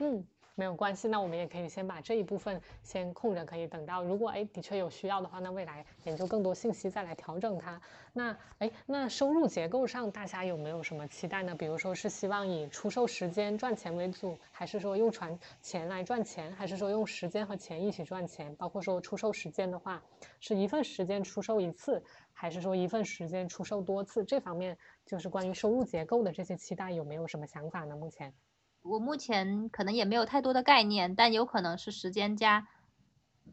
[0.00, 0.26] 嗯，
[0.58, 7.80] 没有关系，那我们也可以先把这一部分先空着，可以等到如果哎的确有需要的话，那未来研究更多信息再来调整它。
[8.12, 11.54] 那哎，那收入结构上大家有没有什么期待呢？
[11.54, 18.52] 比如说是希望以出售时间赚钱为主，还是说用传钱来赚钱，还是说用时间和钱一起赚钱？
[18.56, 20.02] 包括说出售时间的话，
[20.40, 22.02] 是一份时间出售一次。
[22.40, 27.96] 还是说一份时间出售多次，这方面就是关于收入结构的这些期待，有没有什么想法呢？
[27.96, 28.32] 目前
[28.82, 32.68] 我目前可能也没有太多的概念，但有可能是时间加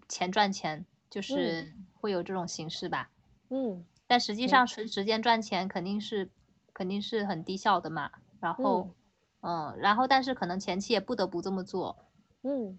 [0.08, 3.10] 钱赚钱，就是会有这种形式吧。
[3.50, 6.30] 嗯，但实际上纯时间赚钱肯定是
[6.74, 8.12] 肯定是很低效的嘛。
[8.40, 8.96] 然后，
[9.42, 11.98] 嗯，然后但是可能前期也不得不这么做。
[12.44, 12.78] 嗯。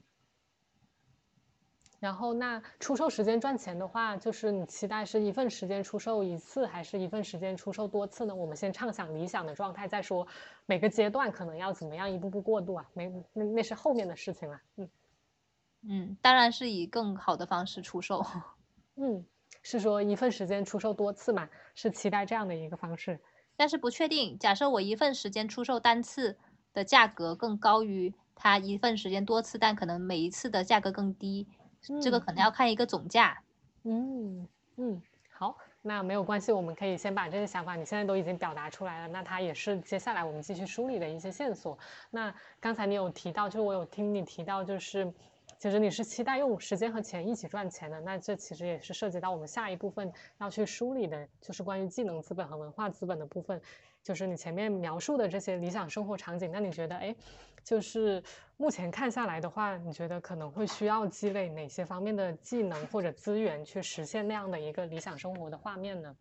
[1.98, 8.34] 然后，那出售时间赚钱的话，就是你期待是一份时间出售一次，还是一份时间出售多次呢？
[8.34, 10.26] 我们先畅想理想的状态再说，
[10.66, 12.86] 每个阶段可能要怎么样一步步过渡啊？
[12.92, 14.60] 没，那那是后面的事情了。
[14.76, 14.88] 嗯
[15.88, 18.24] 嗯，当然是以更好的方式出售。
[18.96, 19.24] 嗯，
[19.62, 21.48] 是说一份时间出售多次嘛？
[21.74, 23.18] 是期待这样的一个方式，
[23.56, 24.38] 但是不确定。
[24.38, 26.36] 假设我一份时间出售单次
[26.74, 31.46] 的价格更高于它一份时间多次，但可能每一次的价格更低。
[32.02, 33.42] 这个可能要看一个总价，
[33.84, 41.78] 嗯嗯，好，那没有关系，我们可以先把这些想法，你现在都已经表达出来了，那它也是接下来我们继续梳理的一些线索。
[42.10, 45.12] 那刚才你有提到，就是我有听你提到，就是
[45.58, 53.60] 其实你是期待用时间和钱一起赚钱的，那这其实也是涉及到我们下一部分要去梳理的，就是关于技能资本和文化资本的部分。
[54.02, 57.12] 就是你前面描述的这些理想生活场景，那你觉得，哎，
[57.66, 58.22] 就是
[58.56, 66.16] 目前看下来的话，你觉得可能会需要积累哪些方面的技能或者资源去实现那样的一个理想生活的画面呢？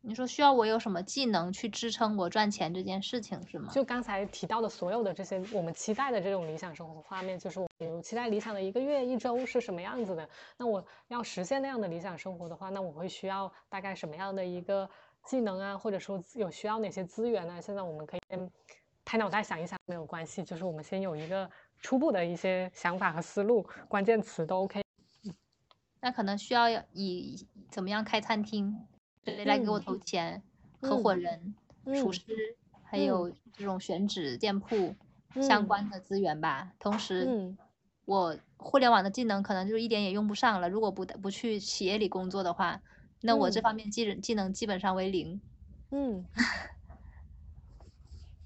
[0.00, 3.70] 你说需要我有什么技能去支撑我赚钱这件事情是吗？
[3.70, 10.26] 就刚才提到的所有的这些我们期待的这种理想生活画面，就是我比如期待理想的一个月、一周是什么样子的？
[10.56, 14.88] 那我要实现那样的理想生活的话，那我会需要大概什么样的一个？
[15.26, 17.60] 技能啊，或者说有需要哪些资源呢？
[17.60, 18.48] 现在我们可以先
[19.06, 21.48] 拍脑袋想一想，没有关系，就是我们先有一个
[21.80, 24.82] 初步的一些想法和思路，关键词都 OK。
[26.00, 28.76] 那可能需要以怎么样开餐厅，
[29.24, 30.42] 谁来给我投钱？
[30.80, 31.54] 合伙人、
[31.84, 32.22] 厨师，
[32.84, 34.94] 还有这种选址店铺
[35.40, 36.72] 相关的资源吧。
[36.78, 37.56] 同时，
[38.04, 40.68] 我互联网的技能可能就一点也用不上了。
[40.68, 42.82] 如果不不去企业里工作的话。
[43.22, 45.40] 那我这方面技技能基本上为零，
[45.90, 46.22] 嗯，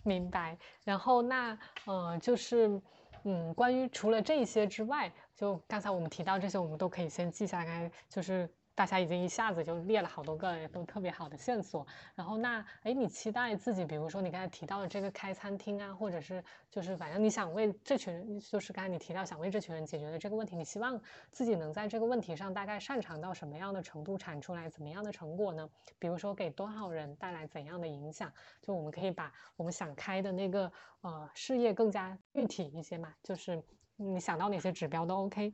[0.05, 0.57] 明白。
[0.85, 2.81] 然后那呃就是
[3.25, 8.49] 嗯，关于除了这些之外，就刚才我们提到这些，我们都可以先记下来，就是。
[8.81, 20.99] 大家已经一下子就列了好多个都特别好的线索，然后那哎，你期待自己，比如说你刚才提到的这个开餐厅啊，或者是就是反正你想为这群人，就是刚才你提到想为这群人解决的这个问题，你希望
[21.31, 25.69] 自己能在这个问题上大概擅长到什么样的程度，产出来怎么样的成果呢？
[25.99, 28.33] 比如说给多少人带来怎样的影响？
[28.63, 30.73] 就我们可以把我们想开的那个
[31.03, 33.63] 呃事业更加具体一些嘛，就是
[33.97, 35.53] 你想到哪些指标都 OK。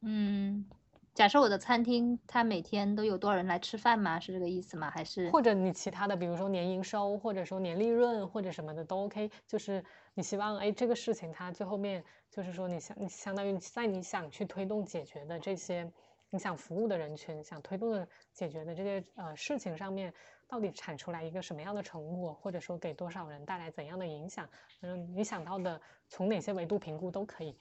[0.00, 0.68] 嗯。
[1.14, 4.18] 假设我的餐厅它每天都有多少人来吃饭吗？
[4.18, 4.90] 是这个意思吗？
[4.90, 9.30] 还是或者你其他的，比如说年营收，或者说年利润，或者什么的都 OK。
[9.46, 9.84] 就是
[10.14, 15.90] 你希望哎这个事情它最后面就是说你相你相当于在你想去推动解决的这些
[16.30, 20.12] 你想服务的人群想推动的解决的这些呃事情上面。
[20.48, 24.46] 到底产出来一个什么样的成果，或者说给多少人带来怎样的影响？
[24.82, 27.56] 嗯，你想到的从哪些维度评估都可以。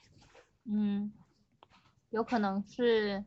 [0.66, 1.10] 嗯，
[2.10, 3.24] 有可能是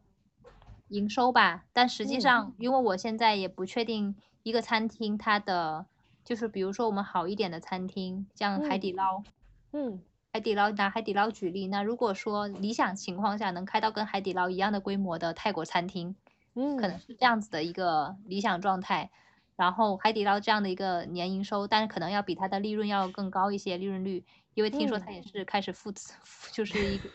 [0.88, 5.86] 营收吧，但实际上，因为我现在也不确定一个餐厅它的，
[6.24, 9.22] 就是比如说我们好一点的餐厅，像海底捞，
[9.72, 10.00] 嗯，
[10.32, 16.14] 海底捞拿海底捞举例，那如果说理想情况下能开到跟海底捞一样的规模的泰国餐厅，
[16.54, 16.98] 嗯，可能。
[16.98, 19.10] 是这样子的一个理想状态。
[19.56, 24.24] 然后海底捞这样的一个年营收，但是可能要比它的利润要更高一些利润率，
[24.54, 25.92] 因为听说它也是开始负，
[26.50, 27.08] 就是一个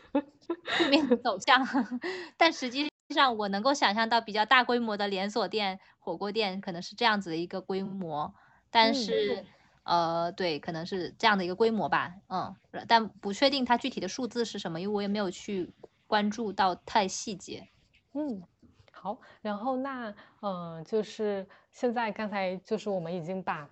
[0.77, 1.67] 负面 走向。
[2.37, 8.33] 但实际上我能够想象到比较大规模的连锁店、火锅店可能是这样子的一个规模，
[8.69, 9.45] 但是
[9.83, 12.55] 呃，对，可能是这样的一个规模吧，嗯，
[12.87, 15.73] 但不确定它具体的数字是什么，因为我也没有去
[16.07, 17.69] 关注到太细节，
[18.13, 18.43] 嗯。
[18.91, 23.69] 好，然后那嗯，就是现在刚才就是我们已经把，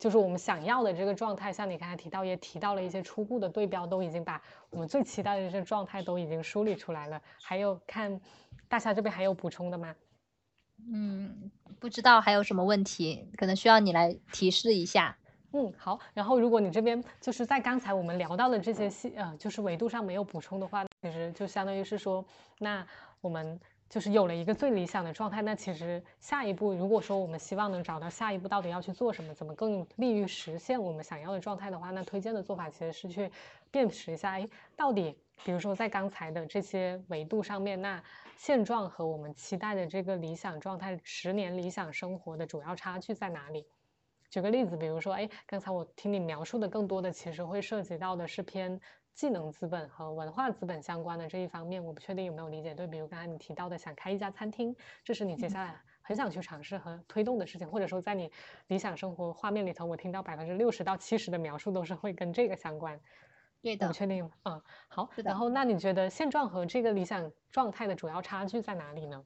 [0.00, 4.40] 就是我们想要的这个状态，像你刚才提到，也提到了一些初步的对标，都已经把
[4.70, 7.20] 我们最期待的这些状态都已经梳理出来了。
[7.42, 8.18] 还有看
[8.66, 9.94] 大侠这边还有补充的吗？
[10.90, 15.14] 嗯，不知道还有什么问题，可能需要你来提示一下。
[15.52, 16.00] 嗯，好。
[16.14, 22.24] 然后如果你这边就是在刚才我们聊到的这些细呃，就是维度上没有补充的话，其实就相当于是说，
[22.58, 22.86] 那
[23.20, 23.60] 我们。
[23.90, 33.28] 就是有了一个最理想的状态，那其实下一步，如果说我们希望能找到下一步到底要去做什么，怎么更利于实现我们想要的状态的话，那推荐的做法其实是去
[33.68, 38.00] 辨识一下，哎，到底比如说在刚才的这些维度上面，那
[38.36, 43.66] 现状和我们期待的这个理想状态，十年理想生活的主要差距在哪里？
[44.30, 48.80] 举个例子，比如说，哎，刚才我听你描述的更多的，其实会涉及到的是偏。
[49.14, 52.86] 技能资本和文化资本相关的这一方面，我不确定有没有理解对。
[52.86, 58.30] 比如刚才你提到的想开一家餐厅，这是你接下来很想去尝试和推动的事情，或者说在你
[58.68, 62.98] 理想生活画面里头，我听到百分之六十到七十的描述都是会跟这个相关。
[63.62, 64.30] 对的，不确定。
[64.44, 65.10] 嗯，好。
[65.24, 69.22] 然后那你觉得现状和这个理想状态的主要差距在哪里呢？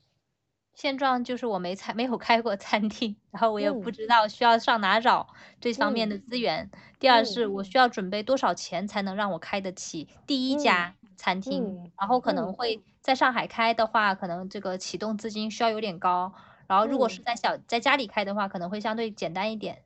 [0.75, 5.29] 现状就是我没餐没有开过餐厅，然后我也不知道需要上哪找
[5.61, 6.71] 这方面的资源。
[6.99, 16.33] 第二是我需要准备多少钱才能让我开得起第一家餐厅，然后可能会在上海开的话，可能这个启动资金需要有点高。
[16.67, 19.83] 然后如果是在小在家里开的话，可能会相对简单一点。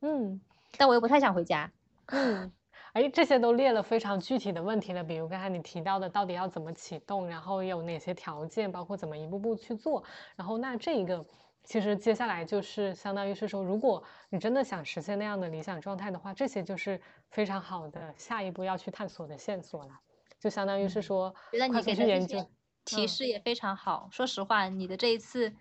[0.00, 0.40] 嗯，
[0.78, 1.70] 但我又不太想回家。
[2.06, 2.50] 嗯。
[2.94, 10.04] 哎，这些都列了非常具体的问题了，比如刚才你提到的，到底要怎么启动，然后有哪些条件，包括怎么一步步去做。
[10.36, 11.26] 然后那这一个，
[11.64, 19.98] 其实接下来就是相当于是说，如果你真的想实现那样的理想状态的话，这些就是非常好的下一步要去探索的线索了。
[20.38, 22.46] 就相当于是说，觉得你给的这些
[22.84, 24.08] 提示也非常好。
[24.12, 25.52] 说实话，你的这一次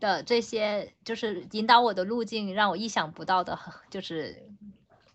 [0.00, 3.58] 的这些就是引导我的路径，让我意想不到的，
[3.90, 4.42] 就是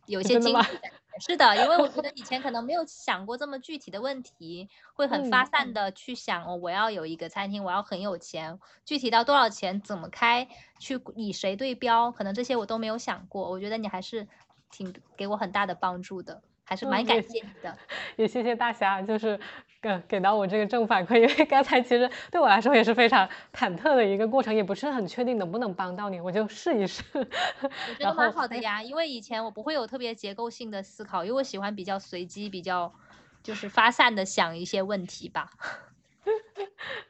[0.05, 0.69] 有些惊喜。
[1.19, 10.47] 是的，因为我觉得 以前可能没有想过这么具体的问题，会很发散的去想哦，我要有一个餐厅，我要很有钱，具体到多少钱，怎么开，
[10.79, 13.49] 去以谁对标，可能这些我都没有想过。
[13.49, 14.27] 我觉得你还是
[14.71, 16.41] 挺给我很大的帮助的。
[16.63, 17.75] 还是蛮感谢你的，
[18.15, 19.39] 也谢谢大侠，就是
[19.81, 27.03] 给给到我这个正反馈，因为刚才其实对我来说也是非常忐忑的一个过程，也不是很确定能不能帮到你，我就试一试。
[27.13, 32.93] 我觉得蛮好的呀，因为以前我不会有特别结构性的思考，因为我喜欢比较随机、比较
[33.41, 35.49] 就是发散的想一些问题吧。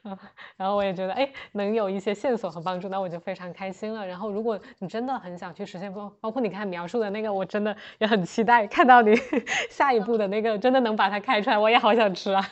[0.56, 4.06] 然后我也觉得，哎，能有一些线索和帮助，那我就非常开心了。
[4.06, 9.14] 然后，如果你真的很想去实现，包包括你看描述的那个，我真的也很期待看到你
[9.70, 12.42] 下一步的那个，真的能把它开出来，我也好想吃啊！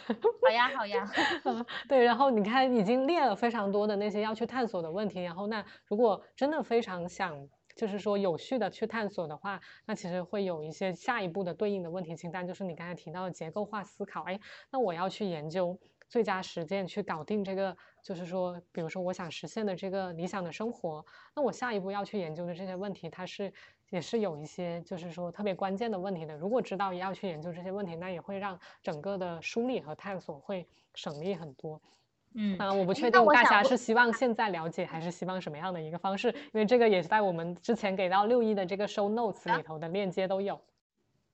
[0.42, 1.10] 好呀，好呀。
[1.88, 14.22] 对，然后你看已经列了非常多的那些要去探索的问题，然后那如果真的非常想，就是说有序的去探索的话，那其实会有一些下一步的对应的问题清单，就是你刚才提到的结构化思考。
[14.24, 14.40] 哎，
[14.70, 15.78] 那我要去研究。
[16.08, 21.04] 最佳实践去搞定这个，就是说，比如说我想实现的这个理想的生活，
[21.36, 23.52] 那我下一步要去研究的这些问题，它是
[23.90, 26.36] 也是有一些就是说特别关键的问题的。
[26.36, 31.80] 如果知道要去研究这些问题，那也会让整个的梳理和探索会省力很多。
[32.34, 40.60] 嗯，啊，我不确定大家是希望现在了解，还是希望什么样的一个方式，因为这个也是在我们之前给到六一的这个 show notes 里头的链接都有。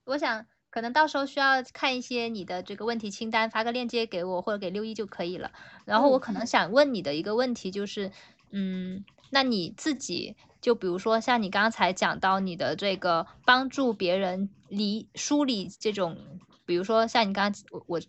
[0.04, 0.46] 我想。
[0.74, 5.52] 可能到时候需要看一些你的这个问题清单，发个链接给我或者给六一就可以了。
[5.84, 8.10] 然后我可能想问你的一个问题就是，
[8.50, 16.18] 嗯，那你自己就比如说像你刚才讲到你的这个帮助别人理梳理这种，
[16.66, 18.00] 比如说像你刚刚我我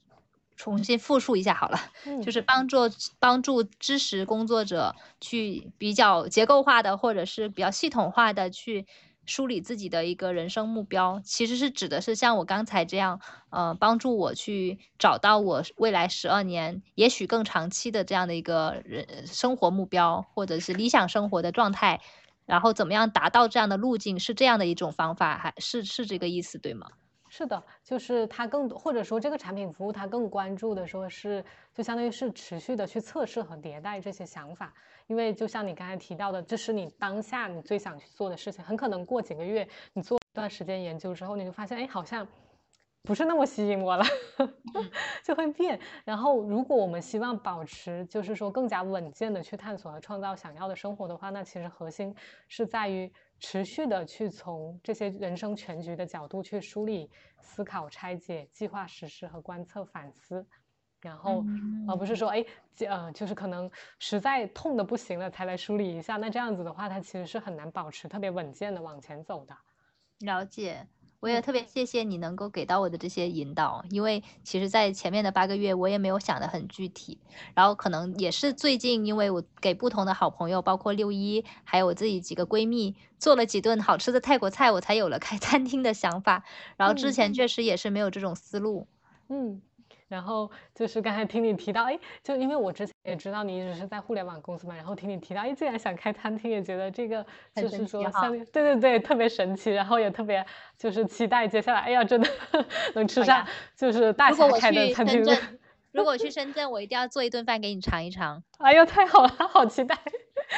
[0.56, 1.78] 重新复述一下好了，
[2.24, 2.80] 就是帮助
[3.20, 8.88] 帮助知识工作者去比较结构化的或者是比较系统化的去。
[9.26, 13.20] 梳理自己的一个人生目标，其实是指的是像我刚才这样，
[13.50, 22.00] 呃，帮助我去找到我未来十二年，也许更长期的这样的一个人生活目标，或者是理想生活的状态，
[22.46, 26.88] 然后怎么样达到这样的路径，是这样的一种方法，还是是这个意思，对吗？
[27.28, 34.74] 是的，就是它更多，或者说这个产品服务它更关注的说是，就相当于是持续的去测试和迭代这些想法。
[35.08, 42.28] 因为就像你刚才提到的，这是你当下你最想去做的事情，很可能过几个月你做一段时间研究之后，你就发现，哎，好像
[43.04, 44.04] 不是那么吸引我了，
[45.24, 45.80] 就会变。
[46.04, 52.16] 然后，如果我们希望保持，就是说更加稳健的去探索和创造想要的生活的话，那其实核心
[52.48, 57.08] 是在于持续的去从这些人生全局的角度去梳理、
[57.40, 60.44] 思考、拆解、计划、实施和观测、反思。
[61.06, 61.46] 然后，
[61.88, 62.44] 而不是说，哎，
[62.88, 69.56] 呃，就是可能实在痛的不行了才来梳理一下，那这样子的话，它其实是很难保持特别稳健的往前走的。
[70.20, 70.88] 了解，
[71.20, 77.20] 我也特别谢谢你能够给到我的这些引导，因为其实，在前面的八个月，我也没有想的很具体，
[77.54, 86.44] 然后可能也是最近，因为我给不同的好朋友，包括六一，还有我自己几个闺蜜做了几顿好吃的泰国菜，我才有了开餐厅的想法。
[86.78, 88.88] 然后之前确实也是没有这种思路，
[89.30, 89.62] 嗯。
[90.08, 97.26] 然后就是刚才听你提到，哎，就因为我之前也知道你一直是在互联网公司嘛，然后听你提到，哎，竟然想开餐厅，也觉得这个
[97.56, 100.46] 就是说，像对对对，特别神奇，然后也特别
[100.78, 102.30] 就是期待接下来，哎呀，真的
[102.94, 103.46] 能吃上
[103.76, 105.24] 就是大侠开的餐厅。
[105.92, 108.44] 如果去深圳，我一定要做一顿饭给你尝一尝。
[108.58, 109.98] 哎呦，太好了，好期待。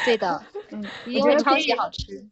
[0.04, 0.44] 对的，
[0.74, 2.28] 嗯，一定会超级好吃。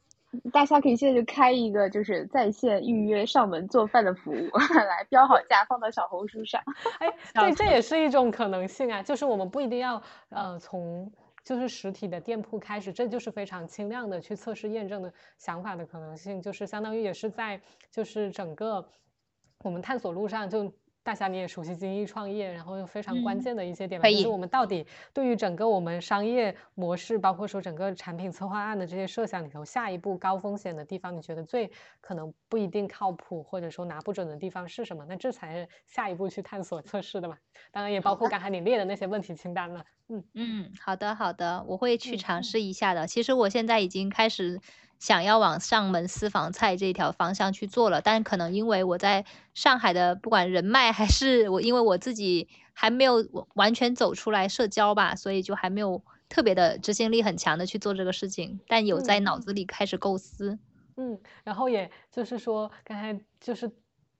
[0.51, 6.61] 大家可以现在就开一个就是在线预约上门做饭的服务， 来标好价放到小红书上。
[6.99, 11.11] 哎， 对，这也是一种可能性啊，就是我们不一定要呃从
[11.43, 17.61] 就是实体的店铺开始，这就是非常轻量的去测试验证的想法的可能性，就是相当于也是在
[17.91, 18.87] 就是整个
[19.63, 20.71] 我们探索路上就。
[21.05, 24.83] 大侠，你也熟悉精益创业，然后又非常关键的一些点，就是我们到底
[25.13, 35.05] 对于整个我们商业模式，包括说整个产品策划案的这些设想里头，下一步高风险的地方，你觉得最可能不一定靠谱，或者说拿不准的地方是什么？
[35.07, 37.37] 那这才是下一步去探索测试的嘛。
[37.71, 39.85] 当然也包括刚才你列的那些问题清单了。
[40.09, 43.05] 嗯嗯，好的好的，我会去尝试一下的。
[43.05, 44.59] 其实我现在已经开始。
[44.97, 53.23] 想要往上门私房菜这条方向去做了，但可能因为我在上海的不管人脉还是我，因为我自己还没有
[53.53, 58.59] 完全走出来社交吧，所以就还没有特别的执行力很强的去做这个事情。
[58.67, 60.57] 但有在脑子里开始构思，
[60.97, 63.69] 嗯，然后也就是说，刚才就是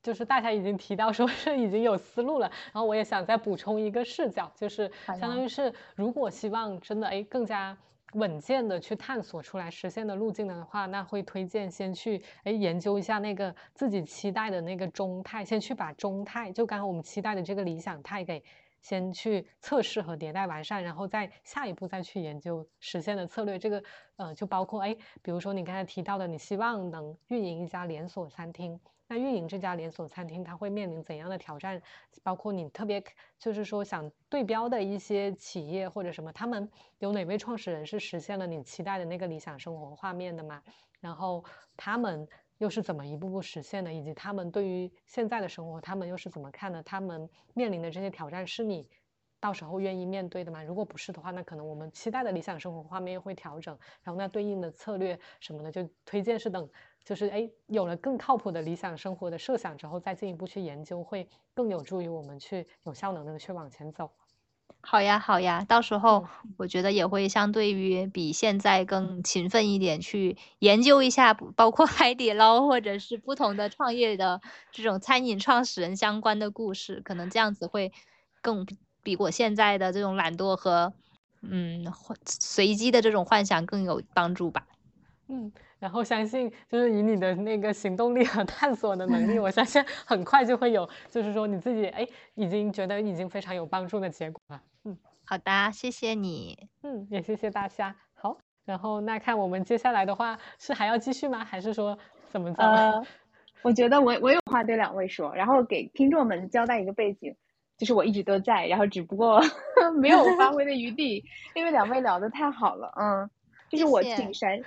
[0.03, 7.75] 就是大家已经提到说是已经有思路了，然后我也想再补充一个视角，就是相当于是如果希望真的哎更加。
[8.15, 18.43] 稳健的去探索出来实现的路径的话，那会推荐先去哎研究一下那个自己期待的那个中态，先去把中态就刚刚我们期待的这个理想态给
[18.81, 23.59] 先去测试和迭代完善，然后再下一步再去研究实现的策略。
[23.59, 23.83] 这个
[24.15, 28.79] 呃就包括哎，比如说你刚才提到的，你希望能运营一家连锁餐厅。
[29.07, 31.81] 那运营这家连锁餐厅，它会面临怎样的挑战？
[32.23, 33.03] 包括你特别
[33.37, 40.61] 就是说想对标的一些企业或者什么，他们有哪位创始人是实现了你期待的那个理想生活画面的吗？
[40.99, 41.43] 然后
[41.77, 42.27] 他们
[42.57, 43.93] 又是怎么一步步实现的？
[43.93, 46.81] 以及他们对于现在的生活，他们又是怎么看的？
[46.81, 48.89] 他们面临的这些挑战是你
[49.39, 50.63] 到时候愿意面对的吗？
[50.63, 56.67] 如果不是的话，那可能我们期待的理想生活画面会调整，然后那对应的策略什么的就推荐是等。
[57.05, 64.09] 就是哎，有了更靠谱的理想生活的设想之后，再进一步去研究，会更有助于我们去有效能的去往前走。
[64.81, 66.25] 好呀，好呀，到时候
[66.57, 74.41] 我觉得也会相对于比现在更勤奋一点，去研究一下，包括 海底捞或者是不同的创业的
[74.71, 77.91] 这种餐饮创始人相关的故事，可能这样子会
[78.41, 78.65] 更
[79.03, 80.93] 比我现在的这种懒惰和
[81.43, 81.85] 嗯
[82.27, 84.67] 随机的这种幻想更有帮助吧。
[85.27, 85.51] 嗯。
[85.85, 94.59] 然后相信，就是以你的那个行动力和探索的能力，我相信很快就会有，就是说你自己哎，已经觉得已经非常有帮助的结果了。
[94.85, 96.57] 嗯，好的，谢谢你。
[96.81, 97.95] 嗯，也谢谢大家。
[98.15, 101.45] 好，然后那看我们接下来的话是还要继续吗？
[101.45, 101.95] 还是说
[102.29, 103.05] 怎么着？
[103.61, 107.35] 我觉得我我有话对两位说，然后给听众们交代一个背景，
[107.77, 109.39] 就是我一直都在，然后只不过
[110.01, 111.23] 没有发挥的余地，
[111.53, 113.29] 因为两位聊的太好了，嗯，
[113.69, 114.59] 就是我挺闪，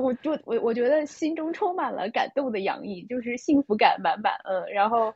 [0.00, 5.12] 我就我我觉得心中充满了感动的洋溢，就是幸福感满满，嗯，然后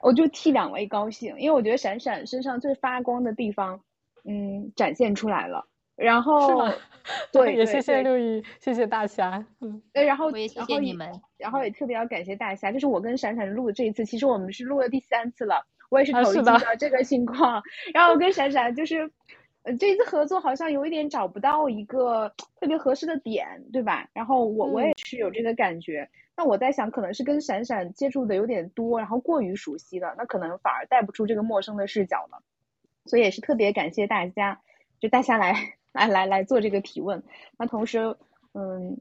[0.00, 3.80] 我就替两位高兴，因为我觉得闪闪身上最发光的地方，
[4.24, 5.66] 嗯，展现出来了。
[5.94, 6.68] 然后，
[7.30, 17.62] 对， 也谢谢六一，谢谢大侠，嗯，然后我也谢谢你们，然后也特别要感谢大侠，就是我跟闪闪录的这一次，其实我们是录了第三次了，我也是头一次遇到这个情况，
[17.92, 19.08] 然后我跟闪闪就是，
[19.62, 22.28] 呃，这次合作好像有一点找不到一个
[22.60, 24.08] 特别合适的点，对吧？
[24.12, 32.42] 然后我我也是有这个感觉，那我在想，可能是跟闪闪接触的有点多，然后过于熟悉了，那可能反而带不出这个陌生的视角了，
[33.06, 34.60] 所以也是特别感谢大家，
[35.00, 35.74] 就大家来。
[35.92, 37.22] 来来来做这个提问，
[37.58, 38.16] 那同时，
[38.54, 38.98] 嗯，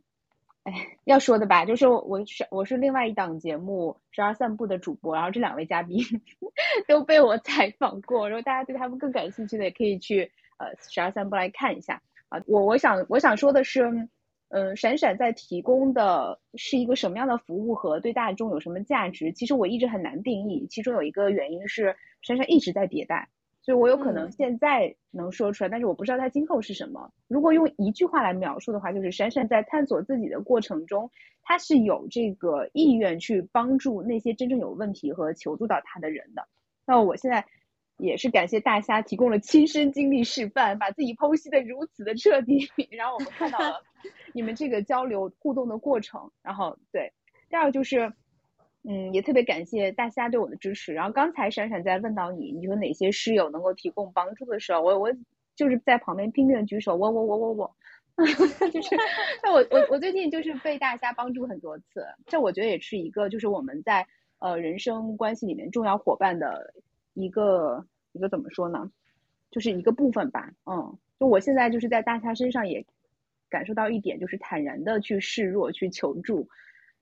[0.63, 0.73] 哎，
[1.05, 6.03] 要说的吧，就是我是我是另外一档节目《十二散步》的主播，然后这两位嘉宾
[6.89, 10.29] 都被我采访过，如果大家对他们更感兴趣的，也可以去
[10.61, 12.41] 呃《十二三步》来看一下啊。
[12.45, 14.07] 我我想我想说的是，
[14.49, 19.31] 嗯，闪闪在提供的是一个什么样的服务和对大众有什么价值？
[19.33, 23.27] 其实我一直很难定义，其中有一个原因是闪闪一直在迭代。
[23.63, 27.11] 所以我有可能现在能说出来，但是我不知道它今后是什么。
[27.27, 31.11] 如果用一句话来描述的话，就是闪闪在探索自己的过程中，
[31.43, 36.47] 他是有这个意愿去帮助那些真正有问题和求助到他的人的。
[36.87, 37.45] 那我现在
[38.01, 43.81] 也是感谢大虾提供了亲身经历示范，把自己剖析的如此的彻底， 然后我们看到了
[44.33, 46.31] 你们这个交流互动的过程。
[46.41, 47.13] 然后对，
[47.49, 48.11] 第二个就是。
[48.83, 50.91] 嗯，也特别感谢大家对我的支持。
[50.91, 55.13] 然后刚才闪闪在问到你，你说哪些室友能够提供帮助的时候，我我
[55.55, 57.75] 就是在旁边拼命的举手，我我我我我，
[58.17, 58.95] 就是，
[59.43, 64.07] 那我我我最近就是被大家帮助很多次，这我觉得也是一个就是我们在
[64.39, 66.73] 呃人生关系里面重要伙伴的
[67.13, 68.91] 一个一个怎么说呢，
[69.49, 70.51] 就是一个部分吧。
[70.65, 72.85] 嗯，就我现在就是在大家身上也
[73.49, 76.47] 感受到一点，就是坦然的去示弱，去求助。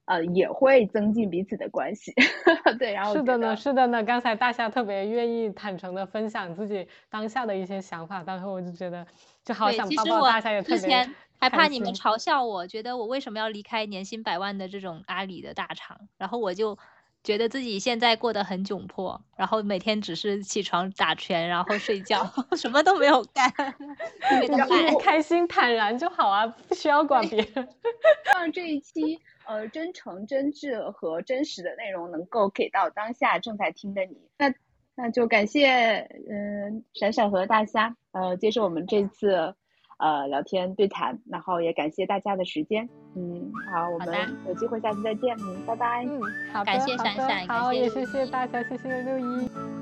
[0.05, 2.11] 呃，也会增进彼此的关系，
[2.79, 4.03] 对，然后是的呢，是的呢。
[4.03, 9.05] 刚才大夏特别愿意坦诚的分享自己当下的一些想法，当时我就觉得
[9.43, 10.77] 就好想抱抱大夏，也特别。
[10.79, 16.75] 之前还怕你们嘲笑我，觉得我为什么要离开年薪百万的这种阿里的大厂，然后我就
[17.23, 22.25] 觉得自己现在过得很窘迫，然后每天只是起床打拳，然后睡觉，
[22.57, 27.67] 什么都没有干，特别的开心坦然就好啊，不需要管别人。
[28.35, 29.19] 望这一期。
[29.45, 34.53] 呃，真诚、真挚和真实的内容能够给到当下正在听的你，那
[34.93, 39.55] 那就感谢嗯闪闪和大虾呃接受我们这次
[39.99, 44.15] 呃聊天对谈，然后也感谢大家的时间，嗯好，我们
[44.47, 46.19] 有机会下次再见，嗯拜拜，嗯
[46.51, 49.78] 好感谢闪闪，好也谢谢大家，谢谢六一。